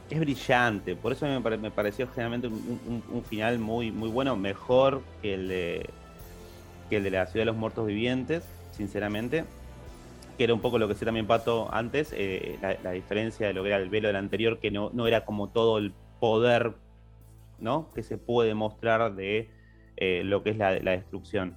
[0.09, 5.35] es brillante, por eso me, me pareció generalmente un, final muy, muy bueno, mejor que
[5.35, 5.89] el, de,
[6.89, 8.43] que el de la Ciudad de los Muertos Vivientes,
[8.75, 9.45] sinceramente.
[10.37, 13.63] Que era un poco lo que decía también Pato antes, eh, la, diferencia de lo
[13.63, 16.73] que era el velo del anterior, que no, no era como todo el poder
[17.59, 17.89] ¿no?
[17.93, 19.49] que se puede mostrar de
[19.97, 21.55] eh, lo que es la, destrucción.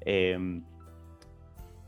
[0.00, 0.62] Em,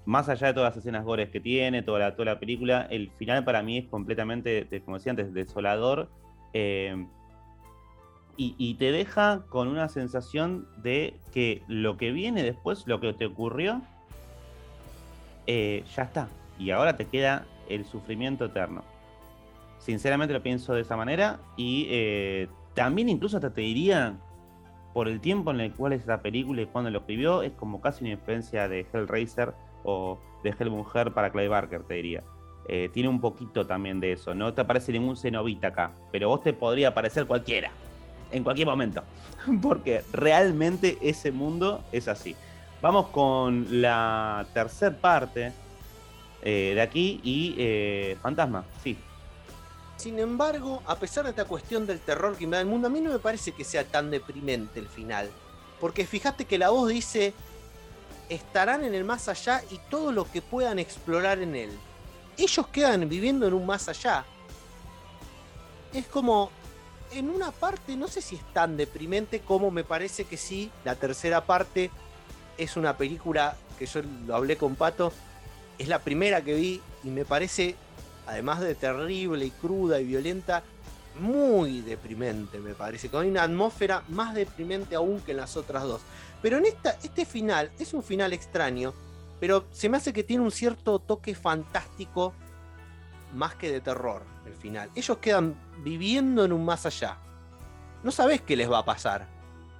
[0.04, 3.10] más allá de todas las escenas gores que tiene, toda la, toda la película, el
[3.18, 6.08] final para mí es completamente, como decía antes, desolador.
[6.54, 7.08] Em,
[8.40, 13.26] y, te deja con una sensación de que lo que viene después, lo que te
[13.26, 13.82] ocurrió,
[15.48, 16.28] eh, ya está.
[16.58, 18.84] Y ahora te queda el sufrimiento eterno.
[19.78, 24.14] Sinceramente lo pienso de esa manera y eh, también incluso hasta te diría,
[24.92, 27.80] por el tiempo en el cual es la película y cuando lo escribió, es como
[27.80, 32.22] casi una influencia de Hellraiser o de Hellmujer para Clay Barker, te diría.
[32.68, 34.34] Eh, tiene un poquito también de eso.
[34.34, 37.70] No te aparece ningún cenobita acá, pero vos te podría aparecer cualquiera,
[38.32, 39.02] en cualquier momento,
[39.62, 42.36] porque realmente ese mundo es así.
[42.80, 45.52] Vamos con la tercera parte
[46.42, 48.96] eh, de aquí y eh, Fantasma, sí.
[49.96, 52.90] Sin embargo, a pesar de esta cuestión del terror que me da el mundo, a
[52.90, 55.28] mí no me parece que sea tan deprimente el final.
[55.80, 57.34] Porque fíjate que la voz dice,
[58.28, 61.70] estarán en el más allá y todo lo que puedan explorar en él.
[62.36, 64.24] Ellos quedan viviendo en un más allá.
[65.92, 66.52] Es como,
[67.12, 70.94] en una parte, no sé si es tan deprimente como me parece que sí, la
[70.94, 71.90] tercera parte
[72.58, 75.12] es una película que yo lo hablé con Pato,
[75.78, 77.76] es la primera que vi y me parece,
[78.26, 80.62] además de terrible y cruda y violenta,
[81.20, 86.02] muy deprimente, me parece, con una atmósfera más deprimente aún que en las otras dos.
[86.42, 88.92] Pero en esta, este final es un final extraño,
[89.40, 92.34] pero se me hace que tiene un cierto toque fantástico
[93.34, 94.90] más que de terror el final.
[94.94, 95.54] Ellos quedan
[95.84, 97.18] viviendo en un más allá.
[98.02, 99.26] No sabes qué les va a pasar.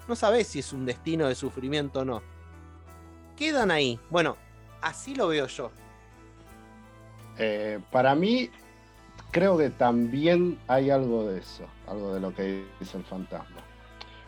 [0.06, 2.22] No sabes si es un destino de sufrimiento o no.
[3.38, 4.00] Quedan ahí.
[4.10, 4.36] Bueno,
[4.82, 5.70] así lo veo yo.
[7.38, 8.50] Eh, para mí,
[9.30, 13.62] creo que también hay algo de eso, algo de lo que dice el fantasma.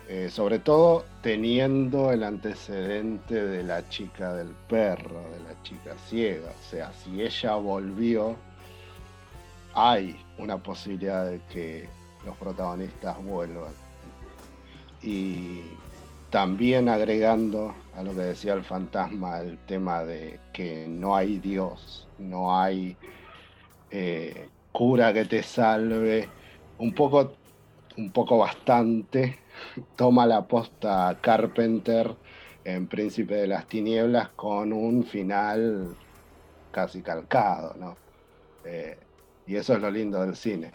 [0.08, 6.50] Eh, sobre todo teniendo el antecedente de la chica del perro, de la chica ciega.
[6.50, 8.36] O sea, si ella volvió,
[9.74, 11.88] hay una posibilidad de que
[12.24, 13.72] los protagonistas vuelvan.
[15.02, 15.62] Y
[16.30, 22.08] también agregando a lo que decía el fantasma, el tema de que no hay Dios,
[22.18, 22.96] no hay
[23.90, 26.26] eh, cura que te salve,
[26.78, 27.34] un poco,
[27.98, 29.38] un poco bastante,
[29.96, 32.14] toma la posta Carpenter
[32.64, 35.94] en Príncipe de las Tinieblas con un final
[36.72, 37.96] casi calcado, ¿no?
[38.64, 38.98] Eh,
[39.46, 40.70] y eso es lo lindo del cine.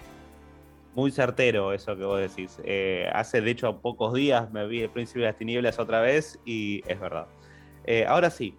[0.95, 2.57] Muy certero eso que vos decís.
[2.63, 6.39] Eh, hace de hecho pocos días me vi El Príncipe de las Tinieblas otra vez
[6.45, 7.27] y es verdad.
[7.83, 8.57] Eh, ahora sí,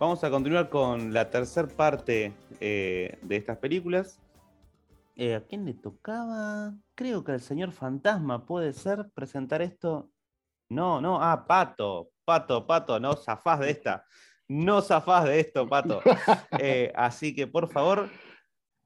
[0.00, 4.20] vamos a continuar con la tercera parte de estas películas.
[5.16, 6.74] ¿A quién le tocaba?
[6.96, 10.10] Creo que al señor Fantasma puede ser presentar esto.
[10.68, 14.04] No, no, ah, Pato, Pato, Pato, no zafás de esta.
[14.48, 16.02] No zafás de esto, Pato.
[16.96, 18.10] así que por favor,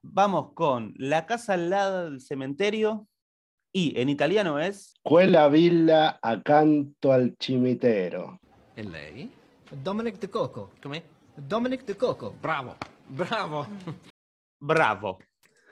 [0.03, 3.07] Vamos con La casa al lado del cementerio
[3.71, 8.39] y en italiano es Quella villa accanto al cimitero.
[8.75, 9.31] E lei?
[9.69, 10.71] Dominic De Coco.
[10.81, 11.03] Come?
[11.35, 12.33] Dominic De Coco.
[12.41, 12.75] Bravo,
[13.09, 13.67] bravo.
[14.59, 15.19] bravo,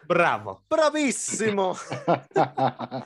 [0.08, 0.64] bravo.
[0.70, 1.76] ¡Bravísimo!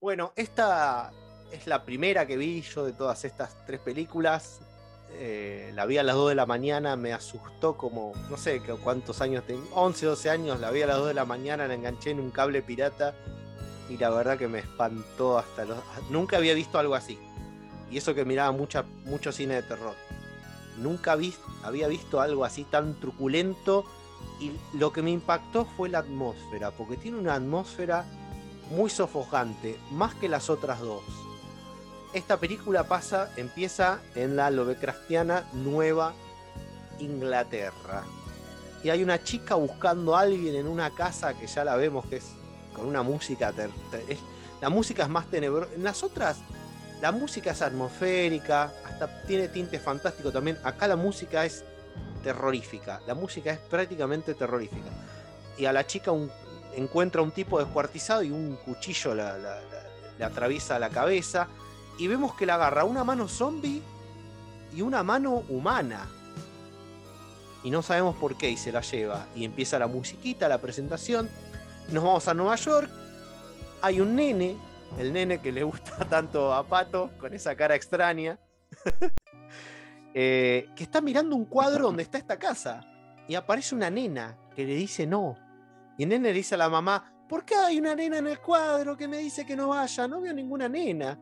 [0.00, 1.10] bueno, esta
[1.50, 4.60] es la primera que vi yo de todas estas tres películas.
[5.16, 9.20] Eh, la vi a las 2 de la mañana, me asustó como, no sé cuántos
[9.20, 12.10] años tengo, 11, 12 años, la vi a las 2 de la mañana, la enganché
[12.10, 13.14] en un cable pirata
[13.88, 15.78] y la verdad que me espantó hasta los...
[16.10, 17.18] Nunca había visto algo así.
[17.90, 19.94] Y eso que miraba mucha, mucho cine de terror.
[20.78, 21.16] Nunca
[21.62, 23.84] había visto algo así tan truculento
[24.40, 28.04] y lo que me impactó fue la atmósfera, porque tiene una atmósfera
[28.70, 31.23] muy sofocante, más que las otras dos
[32.14, 36.14] esta película pasa, empieza en la Lovecraftiana Nueva
[37.00, 38.04] Inglaterra.
[38.84, 42.16] Y hay una chica buscando a alguien en una casa que ya la vemos que
[42.16, 42.26] es
[42.72, 43.52] con una música.
[44.60, 45.74] la música es más tenebrosa.
[45.74, 46.38] En las otras,
[47.02, 50.56] la música es atmosférica, hasta tiene tinte fantástico también.
[50.62, 51.64] Acá la música es
[52.22, 53.00] terrorífica.
[53.08, 54.90] La música es prácticamente terrorífica.
[55.58, 56.12] Y a la chica
[56.76, 61.48] encuentra un tipo descuartizado y un cuchillo le atraviesa la cabeza
[61.98, 63.82] y vemos que la agarra una mano zombie
[64.74, 66.08] y una mano humana.
[67.62, 69.26] Y no sabemos por qué y se la lleva.
[69.34, 71.30] Y empieza la musiquita, la presentación.
[71.90, 72.90] Nos vamos a Nueva York.
[73.80, 74.56] Hay un nene,
[74.98, 78.38] el nene que le gusta tanto a Pato, con esa cara extraña,
[80.14, 82.84] eh, que está mirando un cuadro donde está esta casa.
[83.28, 85.36] Y aparece una nena que le dice no.
[85.96, 88.40] Y el nene le dice a la mamá, ¿por qué hay una nena en el
[88.40, 90.06] cuadro que me dice que no vaya?
[90.08, 91.18] No veo ninguna nena.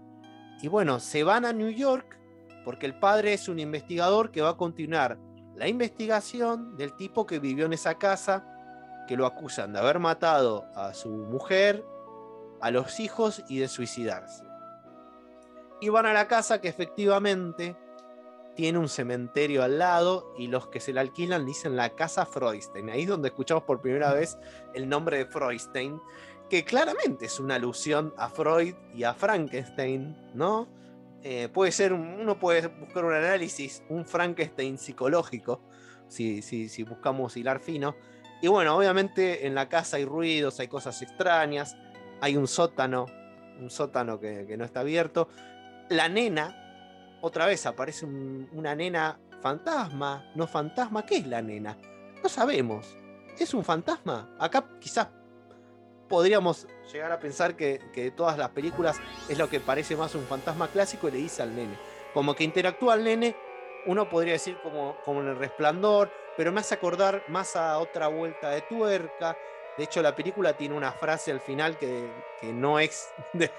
[0.61, 2.19] Y bueno, se van a New York
[2.65, 5.19] porque el padre es un investigador que va a continuar
[5.57, 8.45] la investigación del tipo que vivió en esa casa,
[9.07, 11.85] que lo acusan de haber matado a su mujer,
[12.61, 14.45] a los hijos y de suicidarse.
[15.81, 17.77] Y van a la casa que efectivamente
[18.55, 22.91] tiene un cementerio al lado y los que se la alquilan dicen la casa Freudstein.
[22.91, 24.39] Ahí es donde escuchamos por primera vez
[24.75, 26.01] el nombre de Freudstein,
[26.53, 30.69] que claramente es una alusión a Freud y a Frankenstein, ¿no?
[31.23, 35.63] Eh, puede ser, uno puede buscar un análisis, un Frankenstein psicológico,
[36.09, 37.97] si, si, si buscamos hilar fino.
[38.43, 41.75] Y bueno, obviamente en la casa hay ruidos, hay cosas extrañas,
[42.21, 43.07] hay un sótano,
[43.59, 45.31] un sótano que, que no está abierto.
[45.89, 51.07] La nena, otra vez aparece un- una nena fantasma, no fantasma.
[51.07, 51.79] ¿Qué es la nena?
[52.23, 52.95] No sabemos.
[53.39, 54.37] ¿Es un fantasma?
[54.39, 55.09] Acá quizás
[56.13, 59.01] podríamos llegar a pensar que, de todas las películas
[59.31, 61.79] es lo que parece más un fantasma clásico y le dice al nene.
[62.13, 63.35] Como que interactúa al nene,
[63.87, 68.09] uno podría decir como, como en el resplandor, pero me hace acordar más a otra
[68.09, 69.39] vuelta de tuerca.
[69.79, 73.51] De hecho, la película tiene una frase al final que, que no es de,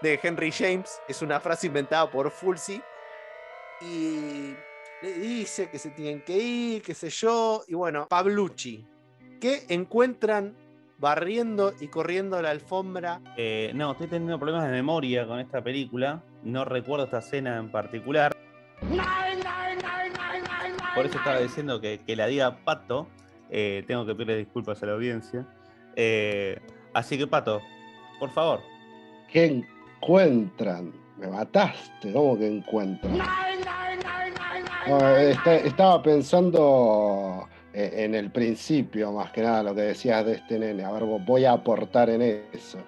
[0.00, 2.82] de Henry James, es una frase inventada por Fulci.
[3.82, 4.56] Y
[5.02, 7.64] le dice que se tienen que ir, qué sé yo.
[7.68, 8.88] Y bueno, Pablucci,
[9.38, 10.67] que encuentran
[10.98, 13.20] barriendo y corriendo la alfombra.
[13.36, 16.22] Eh, no, estoy teniendo problemas de memoria con esta película.
[16.42, 18.36] No recuerdo esta escena en particular.
[20.94, 23.06] Por eso estaba diciendo que, que la diga Pato.
[23.50, 25.46] Eh, tengo que pedirle disculpas a la audiencia.
[25.96, 26.58] Eh,
[26.92, 27.60] así que, Pato,
[28.18, 28.60] por favor.
[29.30, 29.64] ¿Qué
[30.00, 30.92] encuentran?
[31.16, 33.18] Me mataste, ¿cómo que encuentran?
[34.86, 40.58] No, está- estaba pensando en el principio, más que nada, lo que decías de este
[40.58, 40.84] nene.
[40.84, 42.78] A ver, voy a aportar en eso.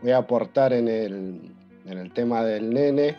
[0.00, 1.40] Voy a aportar en el,
[1.86, 3.16] en el tema del nene,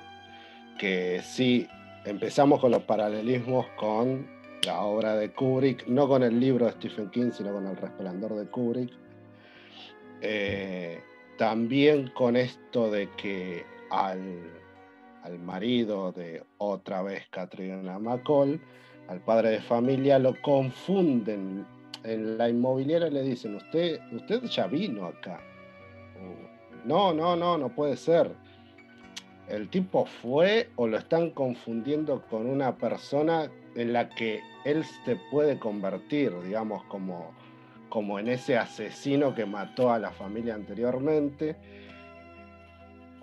[0.77, 1.67] que sí,
[2.05, 4.27] empezamos con los paralelismos con
[4.65, 8.35] la obra de Kubrick, no con el libro de Stephen King, sino con El Resplandor
[8.35, 8.91] de Kubrick.
[10.21, 11.01] Eh,
[11.37, 14.39] también con esto de que al,
[15.23, 18.61] al marido de otra vez Katrina McCall,
[19.07, 21.65] al padre de familia, lo confunden
[22.03, 25.39] en la inmobiliaria le dicen, usted, usted ya vino acá.
[26.85, 28.31] No, no, no, no puede ser.
[29.47, 35.17] El tipo fue o lo están confundiendo con una persona en la que él se
[35.31, 37.31] puede convertir, digamos, como,
[37.89, 41.55] como en ese asesino que mató a la familia anteriormente.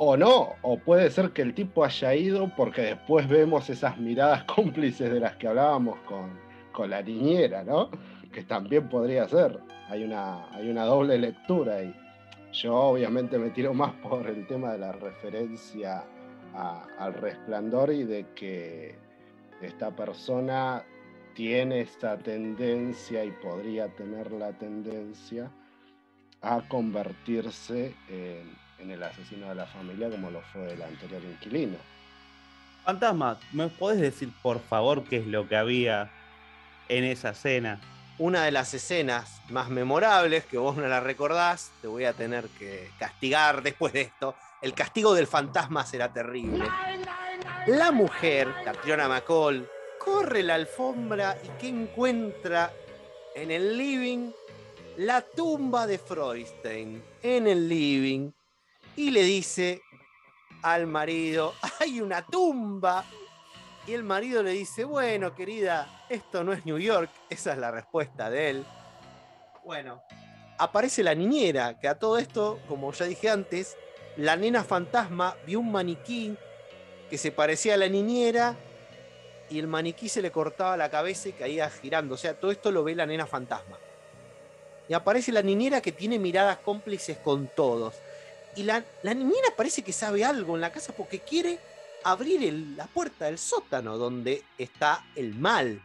[0.03, 4.45] O no, o puede ser que el tipo haya ido porque después vemos esas miradas
[4.57, 6.41] cómplices de las que hablábamos con,
[6.73, 7.91] con la niñera, ¿no?
[8.33, 9.61] Que también podría ser.
[9.91, 11.95] Hay una, hay una doble lectura ahí.
[12.51, 16.03] Yo obviamente me tiro más por el tema de la referencia
[16.55, 18.95] al resplandor y de que
[19.61, 20.83] esta persona
[21.35, 25.51] tiene esta tendencia y podría tener la tendencia
[26.41, 31.77] a convertirse en, en el asesino de la familia como lo fue el anterior inquilino.
[32.85, 36.11] Fantasma, ¿me podés decir por favor qué es lo que había
[36.89, 37.81] en esa escena?
[38.19, 42.49] Una de las escenas más memorables, que vos no la recordás, te voy a tener
[42.59, 44.35] que castigar después de esto.
[44.61, 46.69] El castigo del fantasma será terrible.
[47.67, 49.67] La mujer, Catriona McCall,
[49.99, 52.73] corre la alfombra y que encuentra
[53.35, 54.33] en el living
[54.97, 57.03] la tumba de Freudstein.
[57.23, 58.33] En el living.
[59.01, 59.81] Y le dice
[60.63, 63.03] al marido, hay una tumba.
[63.87, 67.09] Y el marido le dice, bueno, querida, esto no es New York.
[67.31, 68.67] Esa es la respuesta de él.
[69.65, 70.03] Bueno,
[70.59, 73.79] aparece la niñera, que a todo esto, como ya dije antes,
[74.19, 76.37] la nena fantasma vio un maniquí
[77.09, 78.55] que se parecía a la niñera
[79.49, 82.17] y el maniquí se le cortaba la cabeza y caía girando.
[82.17, 83.79] O sea, todo esto lo ve la nena fantasma.
[84.91, 87.95] Y aparece la niñera que tiene miradas cómplices con todos.
[88.57, 91.59] Y la, la niñera parece que sabe algo en la casa porque quiere
[92.05, 95.83] abrir la puerta del sótano donde está el mal.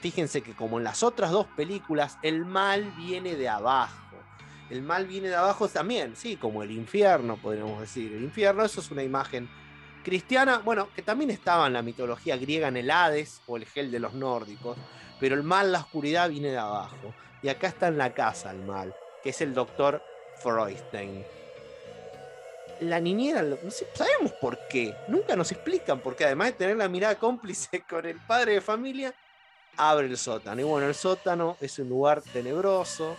[0.00, 4.16] Fíjense que como en las otras dos películas, el mal viene de abajo.
[4.70, 8.12] El mal viene de abajo también, sí, como el infierno, podríamos decir.
[8.12, 9.48] El infierno, eso es una imagen
[10.04, 13.90] cristiana, bueno, que también estaba en la mitología griega en el Hades o el Hel
[13.90, 14.76] de los nórdicos,
[15.18, 17.14] pero el mal, la oscuridad viene de abajo.
[17.42, 20.02] Y acá está en la casa el mal, que es el doctor
[20.42, 21.24] Freudstein.
[22.80, 26.88] La niñera, no sabemos por qué, nunca nos explican por qué, además de tener la
[26.88, 29.14] mirada cómplice con el padre de familia,
[29.76, 30.60] abre el sótano.
[30.60, 33.16] Y bueno, el sótano es un lugar tenebroso.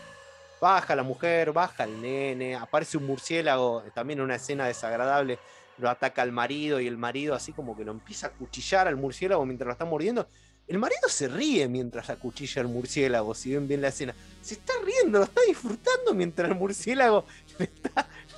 [0.61, 5.39] Baja la mujer, baja el nene, aparece un murciélago, también una escena desagradable,
[5.77, 8.97] lo ataca al marido y el marido así como que lo empieza a cuchillar al
[8.97, 10.27] murciélago mientras lo está mordiendo.
[10.67, 14.13] El marido se ríe mientras acuchilla al murciélago, si ven bien la escena.
[14.41, 17.25] Se está riendo, lo está disfrutando mientras el murciélago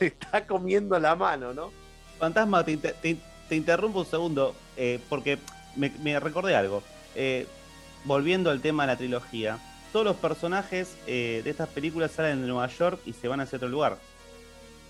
[0.01, 1.71] le está, comiendo la mano, ¿no?
[2.19, 5.37] Fantasma, te, te- te interrumpo un segundo, eh, porque
[5.75, 6.83] me, recordé algo.
[7.15, 7.47] Eh,
[8.03, 9.57] volviendo al tema de la trilogía,
[9.91, 13.57] todos los personajes eh, de estas películas salen de Nueva York y se van hacia
[13.57, 13.97] otro lugar.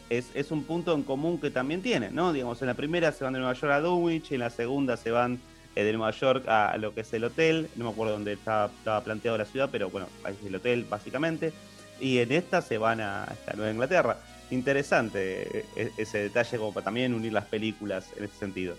[0.09, 2.33] Es, es un punto en común que también tiene, ¿no?
[2.33, 5.09] Digamos, en la primera se van de Nueva York a Dulwich, en la segunda se
[5.09, 5.39] van
[5.75, 8.65] eh, de Nueva York a, lo que es el hotel, no me acuerdo dónde estaba,
[8.65, 11.53] estaba planteado la ciudad, pero bueno, ahí es el hotel básicamente,
[11.99, 14.17] y en esta se van a, a Nueva Inglaterra.
[14.51, 18.75] Interesante eh, e- ese detalle como para también unir las películas en ese sentido.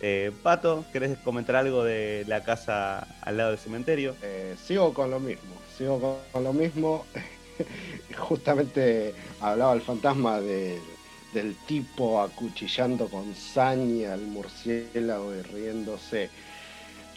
[0.00, 4.16] Eh, Pato, ¿querés comentar algo de la casa al lado del cementerio?
[4.22, 7.06] Eh, sigo con lo mismo, sigo con, lo mismo.
[8.18, 10.80] Justamente hablaba el fantasma de-
[11.32, 16.30] del tipo acuchillando con saña al murciélago y riéndose.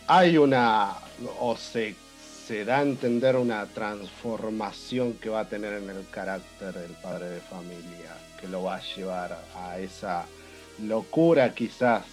[0.07, 0.95] Hay una,
[1.39, 1.95] o se,
[2.47, 7.29] se da a entender una transformación que va a tener en el carácter del padre
[7.29, 10.25] de familia, que lo va a llevar a esa
[10.83, 12.03] locura quizás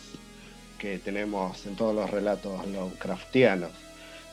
[0.78, 3.70] que tenemos en todos los relatos Lovecraftianos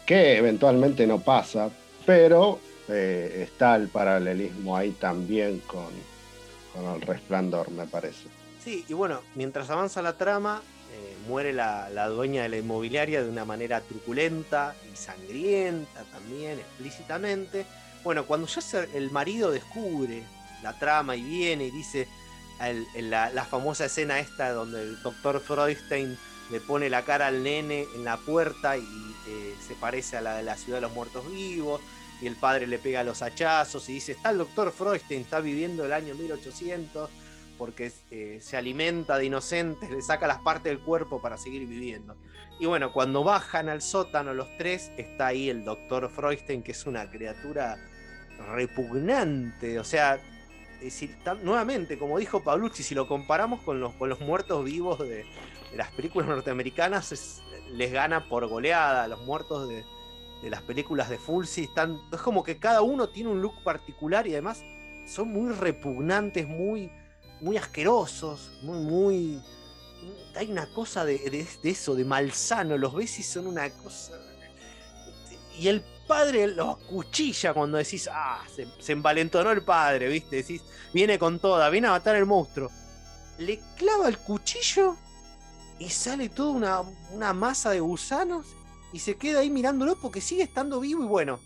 [0.06, 1.70] que eventualmente no pasa,
[2.04, 5.90] pero eh, está el paralelismo ahí también con,
[6.74, 8.28] con el resplandor, me parece.
[8.64, 10.64] Sí, y bueno, mientras avanza la trama,
[11.28, 17.66] muere la, la dueña de la inmobiliaria de una manera truculenta y sangrienta también, explícitamente.
[18.04, 20.24] Bueno, cuando ya se- el marido descubre
[20.64, 22.08] la trama y viene y dice
[22.62, 26.18] el- la famosa escena esta donde el doctor Freudstein
[26.52, 28.82] le pone la cara al nene en la puerta y
[29.28, 31.80] eh, se parece a la de la ciudad de los muertos vivos
[32.22, 35.86] y el padre le pega los hachazos y dice, está el doctor Freudstein, está viviendo
[35.86, 37.10] el año 1800
[37.60, 42.16] porque eh, se alimenta de inocentes, le saca las partes del cuerpo para seguir viviendo.
[42.60, 46.86] Y bueno, cuando bajan al sótano los tres, está ahí el doctor Freudstein, que es
[46.88, 47.78] una criatura
[48.54, 49.80] repugnante.
[49.80, 50.20] O sea,
[50.82, 55.00] decir, tam- nuevamente, como dijo Paulucci, si lo comparamos con los, con los muertos vivos
[55.00, 55.26] de,
[55.76, 57.42] las películas norteamericanas, es-
[57.72, 59.08] les gana por goleada.
[59.08, 59.84] Los muertos de,
[60.42, 61.98] de las películas de Fulci están.
[62.12, 64.64] Es como que cada uno tiene un look particular y además
[65.08, 66.92] son muy repugnantes, muy,
[67.42, 69.42] muy asquerosos, muy, muy.
[70.36, 72.78] Hay una cosa de, de- eso, de malsano.
[72.78, 74.14] Los ves y son una cosa.
[75.58, 80.38] Y el padre los cuchilla cuando decís, ah, se, se envalentonó el padre, ¿viste?
[80.38, 80.64] Decís,
[80.94, 82.70] viene con toda, viene a matar el monstruo.
[83.38, 84.96] Le clava el cuchillo
[85.78, 86.82] y sale toda una,
[87.12, 88.46] una masa de gusanos
[88.94, 91.40] y se queda ahí mirándolo porque sigue estando vivo y bueno.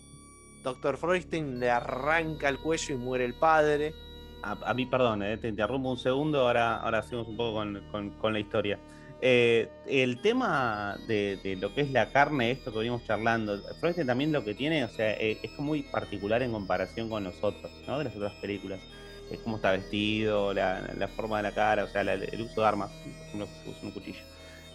[0.62, 3.94] Doctor Freudstein le arranca el cuello y muere el padre.
[4.44, 7.54] A, a mí, perdón, eh, te interrumpo un segundo, ahora, ahora hacemos un poco
[7.90, 8.78] con, con- la historia.
[9.22, 14.32] Eh, el tema de, lo que es la carne, esto que venimos charlando, Freudstein también
[14.32, 17.98] lo que tiene, o sea, eh, es muy particular en comparación con los otros, ¿no?
[17.98, 18.80] De las otras películas.
[19.30, 22.60] Es cómo está vestido, la, la forma de la cara, o sea, la- el uso
[22.60, 22.90] de armas,
[23.34, 23.46] usa
[23.82, 24.20] un cuchillo.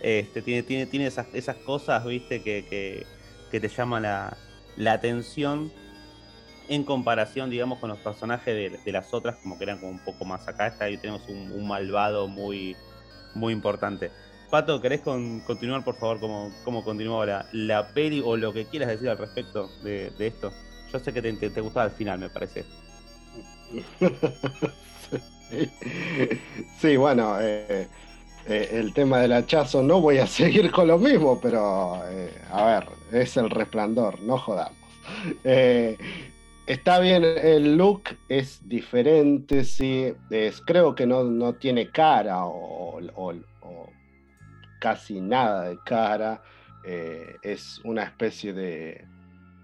[0.01, 3.05] Este, tiene, tiene, tiene esas, esas cosas, viste, que, que,
[3.51, 4.35] que te llaman la,
[4.77, 5.71] la atención
[6.69, 10.23] en comparación, digamos, con los personajes de, las otras, como que eran como un poco
[10.23, 10.67] más acá.
[10.67, 12.77] Está ahí tenemos un, malvado muy,
[13.33, 14.11] muy importante.
[14.51, 18.65] Pato, ¿querés con- continuar, por favor, cómo, cómo continuaba la, la peli o lo que
[18.65, 20.51] quieras decir al respecto de, esto?
[20.93, 22.65] Yo sé que te, te- te gustaba el final, me parece.
[25.09, 25.19] Sí,
[26.79, 27.87] Sí, bueno, eh,
[28.45, 32.65] eh, el tema del hachazo no voy a seguir con lo mismo, pero eh, a
[32.65, 34.77] ver, es el resplandor, no jodamos.
[36.69, 42.99] Está bien, el look es diferente, sí, es, creo que no, no tiene cara o,
[44.79, 46.43] casi nada de cara,
[46.85, 49.03] eh, es una especie de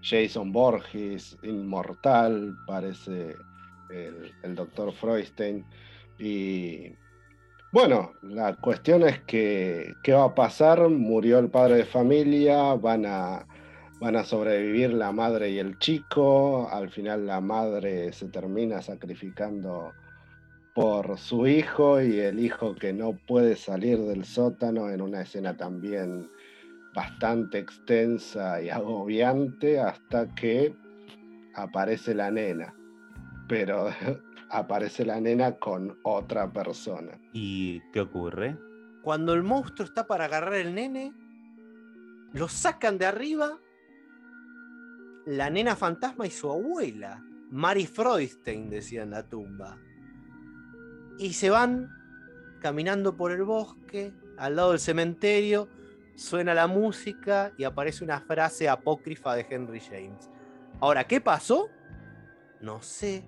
[0.02, 3.36] Jason Borges, inmortal, parece
[3.88, 5.64] el, el doctor Freudstein.
[6.18, 6.92] Y
[7.70, 10.88] bueno, la cuestión es que, ¿qué va a pasar?
[10.88, 13.46] Murió el padre de familia, van a,
[14.00, 19.92] van a sobrevivir la madre y el chico, al final la madre se termina sacrificando
[20.74, 25.56] por su hijo y el hijo que no puede salir del sótano en una escena
[25.56, 26.30] también
[26.94, 30.74] bastante extensa y agobiante hasta que
[31.54, 32.74] aparece la nena.
[33.48, 33.88] Pero
[34.50, 37.18] aparece la nena con otra persona.
[37.32, 38.58] ¿Y qué ocurre?
[39.02, 41.14] Cuando el monstruo está para agarrar el nene,
[42.32, 43.58] lo sacan de arriba
[45.26, 47.22] la nena fantasma y su abuela.
[47.50, 49.78] Mary Freudstein, decía en la tumba.
[51.18, 51.90] Y se van
[52.60, 55.68] caminando por el bosque, al lado del cementerio,
[56.16, 60.28] suena la música y aparece una frase apócrifa de Henry James.
[60.80, 61.68] Ahora, ¿qué pasó?
[62.60, 63.24] No sé.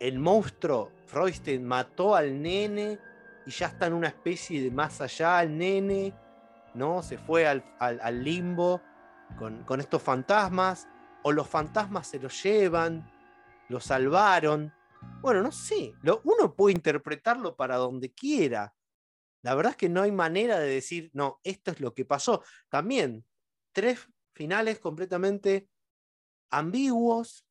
[0.00, 2.98] El monstruo Freudstein mató al nene
[3.46, 6.12] y ya está en una especie de más allá el nene.
[6.74, 7.02] ¿no?
[7.02, 8.80] Se fue al, al- al limbo
[9.38, 10.88] con, con estos fantasmas,
[11.24, 13.10] o los fantasmas se los llevan,
[13.68, 14.72] lo salvaron.
[15.20, 18.74] Bueno, no sé, lo- uno puede interpretarlo para donde quiera.
[19.42, 22.42] La verdad es que no hay manera de decir, no, esto es lo que pasó.
[22.68, 23.26] También,
[23.72, 25.68] tres finales completamente
[26.50, 27.46] ambiguos,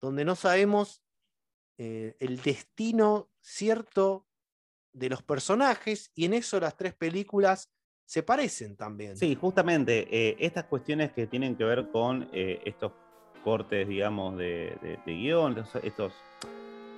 [0.00, 1.02] donde no sabemos
[1.78, 4.26] eh, el destino cierto
[4.92, 7.70] de los personajes, y en eso las tres películas
[8.08, 9.18] se parecen también.
[9.18, 12.92] Sí, justamente eh, estas cuestiones que tienen que ver con eh, estos
[13.44, 16.14] cortes, digamos, de, guion, estos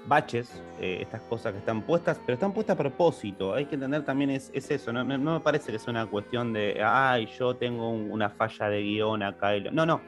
[0.07, 3.55] baches, eh, estas cosas que están puestas, pero están puestas a propósito.
[3.55, 6.53] Hay que entender también es, es eso, no, no- me parece que sea una cuestión
[6.53, 9.57] de, ay, yo tengo un- una falla de guion acá.
[9.57, 9.73] y lo-".
[9.73, 10.01] No, no.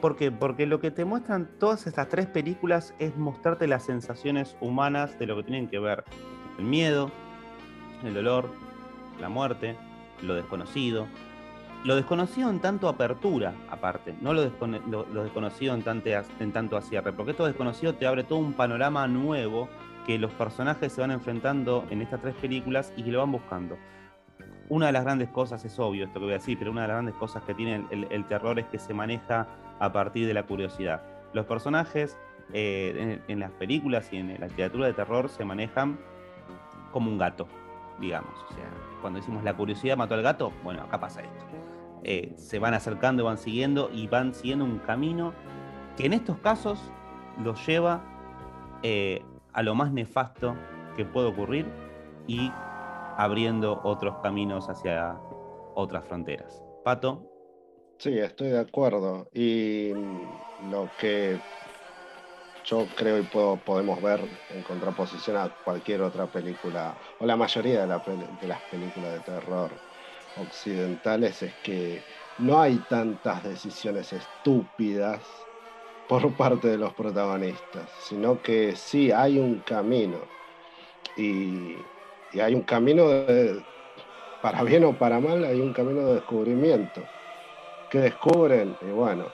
[0.00, 0.32] ¿Por qué?
[0.32, 5.26] Porque lo que te muestran todas estas tres películas es mostrarte las sensaciones humanas de
[5.26, 6.02] lo que tienen que ver.
[6.58, 7.10] El miedo,
[8.02, 8.48] el dolor,
[9.20, 9.76] la muerte,
[10.22, 11.06] lo desconocido.
[11.84, 14.50] Lo desconocido en tanto apertura, aparte, no lo,
[14.88, 15.84] lo- desconocido en,
[16.40, 19.68] en tanto cierre, porque esto desconocido te abre todo un panorama nuevo
[20.06, 23.76] que los personajes se van enfrentando en estas tres películas y que lo van buscando.
[24.70, 26.88] Una de las grandes cosas, es obvio esto que voy a decir, pero una de
[26.88, 29.46] las grandes cosas que tiene el terror es que se maneja
[29.78, 31.02] a partir de la curiosidad.
[31.34, 32.16] Los personajes
[32.54, 35.98] eh, en, en las películas y en la literatura de terror se manejan
[36.92, 37.46] como un gato,
[38.00, 38.32] digamos.
[38.50, 38.70] O sea,
[39.04, 41.44] cuando decimos la curiosidad mató al gato, bueno, acá pasa esto.
[42.04, 45.34] Eh, se van acercando, van siguiendo y van siguiendo un camino
[45.94, 46.80] que en estos casos
[47.42, 48.02] los lleva
[48.82, 49.22] eh,
[49.52, 50.56] a lo más nefasto
[50.96, 51.66] que puede ocurrir
[52.26, 52.50] y
[53.18, 55.18] abriendo otros caminos hacia
[55.74, 56.64] otras fronteras.
[56.82, 57.30] Pato,
[57.98, 59.28] Sí, estoy de acuerdo.
[59.34, 59.92] Y
[60.70, 61.38] lo que
[62.64, 67.86] yo creo y puedo, podemos ver en contraposición a cualquier otra película, o la mayoría
[67.86, 69.78] de, las películas de terror
[70.36, 72.02] occidentales, es que
[72.38, 75.48] no hay tantas decisiones estúpidas
[76.08, 80.20] por parte de los protagonistas, sino que sí hay un camino.
[81.16, 81.76] Y,
[82.32, 83.64] y hay un camino de,
[84.40, 87.08] para bien o para mal, hay un camino de descubrimiento
[87.88, 89.32] que descubren, y bueno,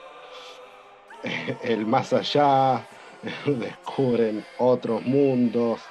[1.61, 2.87] el más allá,
[3.45, 5.81] descubren otros mundos,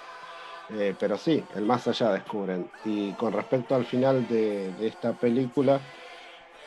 [0.69, 2.70] eh, pero sí, el más allá descubren.
[2.82, 5.86] Y con respecto al final de, esta película,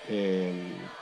[0.04, 0.54] eh,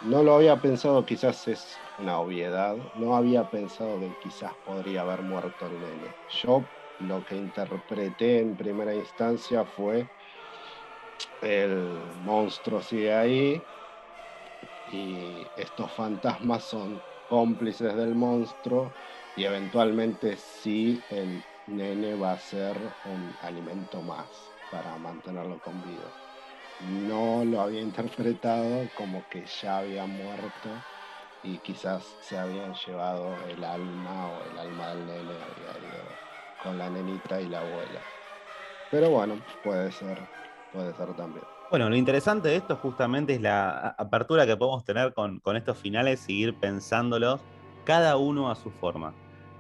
[0.02, 5.22] no lo había pensado, quizás es una obviedad, no había pensado que quizás podría haber
[5.22, 6.16] muerto el nene.
[6.28, 6.70] Yo
[7.00, 10.10] lo que interpreté en primera instancia fue
[11.42, 13.66] el monstruo sigue ahí,
[14.86, 18.94] y estos fantasmas son cómplices del monstruo
[19.36, 26.16] y eventualmente sí el nene va a ser un alimento más para mantenerlo con vida.
[26.80, 30.88] No lo había interpretado como que ya había muerto
[31.42, 35.40] y quizás se habían llevado el alma o el alma del nene
[36.58, 38.08] con la nenita y la abuela.
[38.90, 40.30] Pero bueno, puede ser,
[40.72, 41.46] puede ser también.
[41.70, 45.80] Bueno, lo interesante de esto justamente es la apertura que podemos tener con, con estos
[45.80, 47.46] finales, seguir pensándolos,
[47.84, 49.14] cada uno a su forma.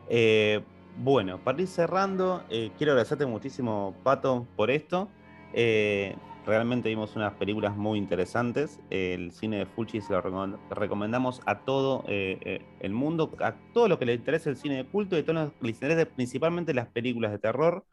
[0.09, 0.61] Eh,
[0.97, 5.07] bueno, para ir cerrando, eh, quiero agradecerte muchísimo, Pato, por esto.
[5.53, 6.15] Eh,
[6.45, 8.79] realmente vimos unas películas muy interesantes.
[8.89, 13.99] El cine de Fulci se lo recom- recomendamos a todo el mundo, a todo lo
[13.99, 16.73] que le interese el cine de culto y a todo lo que les interese principalmente
[16.73, 17.85] las películas de terror,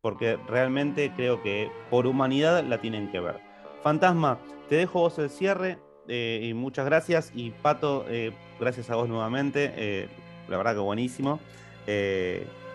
[0.00, 3.40] porque realmente creo que por humanidad la tienen que ver.
[3.82, 4.38] Fantasma,
[4.68, 5.78] te dejo vos el cierre
[6.10, 7.30] eh, y muchas gracias.
[7.34, 9.72] Y Pato, eh, gracias a vos nuevamente.
[9.76, 10.08] eh,
[10.48, 11.38] la verdad que buenísimo.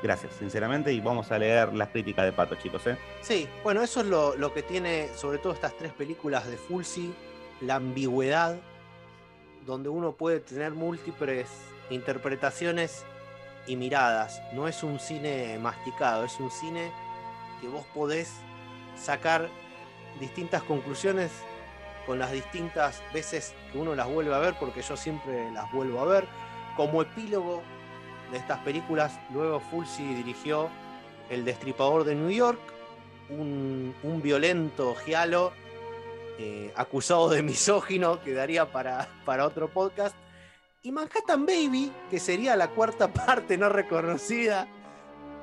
[0.02, 0.94] Gracias, sinceramente.
[0.94, 2.84] Y vamos a leer las críticas de Pato, chicos.
[3.22, 7.14] Sí, bueno, eso es lo, lo que tiene sobre todo estas tres películas de Fulci,
[7.62, 8.56] la ambigüedad,
[9.66, 11.48] donde uno puede tener múltiples
[11.90, 13.04] interpretaciones
[13.68, 14.42] y miradas.
[14.54, 16.92] No es un cine masticado, es un cine
[17.60, 18.32] que vos podés
[18.96, 19.50] sacar
[20.20, 21.32] distintas conclusiones
[22.06, 26.00] con las distintas veces que uno las vuelve a ver, porque yo siempre las vuelvo
[26.00, 26.28] a ver.
[26.76, 27.64] Como epílogo
[28.32, 30.70] de estas películas, luego Fulci dirigió
[31.30, 32.60] El Destripador de New York,
[33.30, 35.52] un, violento giallo
[36.38, 40.16] eh, acusado de misógino que daría para, para otro podcast.
[40.82, 44.68] Y Manhattan Baby, que sería la cuarta parte no reconocida,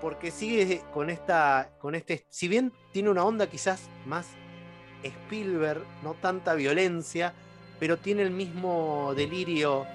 [0.01, 4.27] porque sigue con esta, con este, si bien tiene una onda quizás más
[5.03, 7.35] Spielberg, no tanta violencia,
[7.79, 9.87] pero tiene el mismo delirio,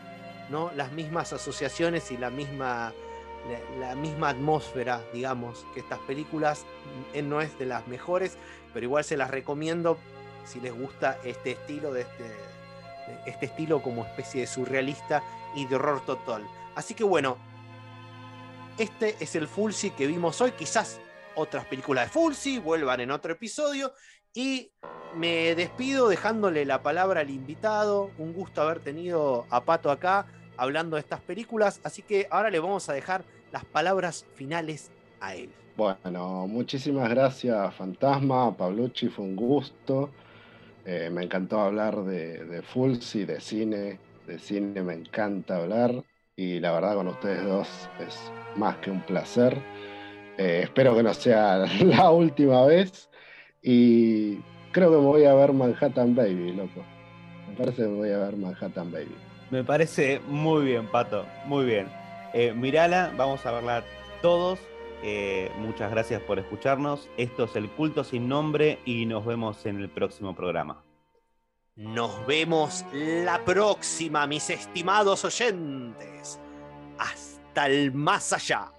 [0.50, 0.72] ¿no?
[0.76, 2.94] las mismas asociaciones y la misma,
[3.80, 6.66] la, misma atmósfera, digamos, que estas películas.
[7.14, 8.38] Él no es de las mejores,
[8.74, 9.98] pero igual se las recomiendo
[10.46, 12.26] si les gusta este estilo de este,
[13.26, 15.24] este estilo como especie de surrealista
[15.56, 16.48] y de horror total.
[16.76, 17.38] Así que bueno,
[18.78, 20.52] este es el Fulci que vimos hoy.
[20.52, 21.00] Quizás
[21.36, 23.94] otras películas de Fulci vuelvan en otro episodio.
[24.38, 24.70] Y
[25.16, 28.12] me despido dejándole la palabra al invitado.
[28.20, 30.28] Un gusto haber tenido a Pato acá
[30.58, 31.82] hablando de estas películas.
[31.84, 34.92] Así que ahora le vamos a dejar las palabras finales
[35.22, 35.50] a él.
[35.76, 40.12] Bueno, muchísimas gracias Fantasma, Pablucci, fue un gusto.
[40.86, 44.00] Eh, me encantó hablar de, de Fulci, de cine.
[44.28, 46.04] De cine me encanta hablar
[46.36, 49.58] y la verdad con ustedes dos es más que un placer.
[50.38, 53.10] Eh, espero que no sea la última vez
[53.70, 54.38] y
[54.72, 56.86] creo que me voy a ver Manhattan Baby, loco.
[57.50, 59.16] Me parece que me voy a ver Manhattan Baby.
[59.52, 61.90] Me parece muy bien, Pato, muy bien.
[62.34, 63.84] Eh, mirala, vamos a verla
[64.22, 64.58] todos.
[65.04, 67.10] Eh, muchas gracias por escucharnos.
[67.18, 70.82] Esto es El Culto Sin Nombre y nos vemos en el próximo programa.
[71.76, 76.40] Nos vemos la próxima, mis estimados oyentes.
[76.98, 78.72] Hasta el más allá.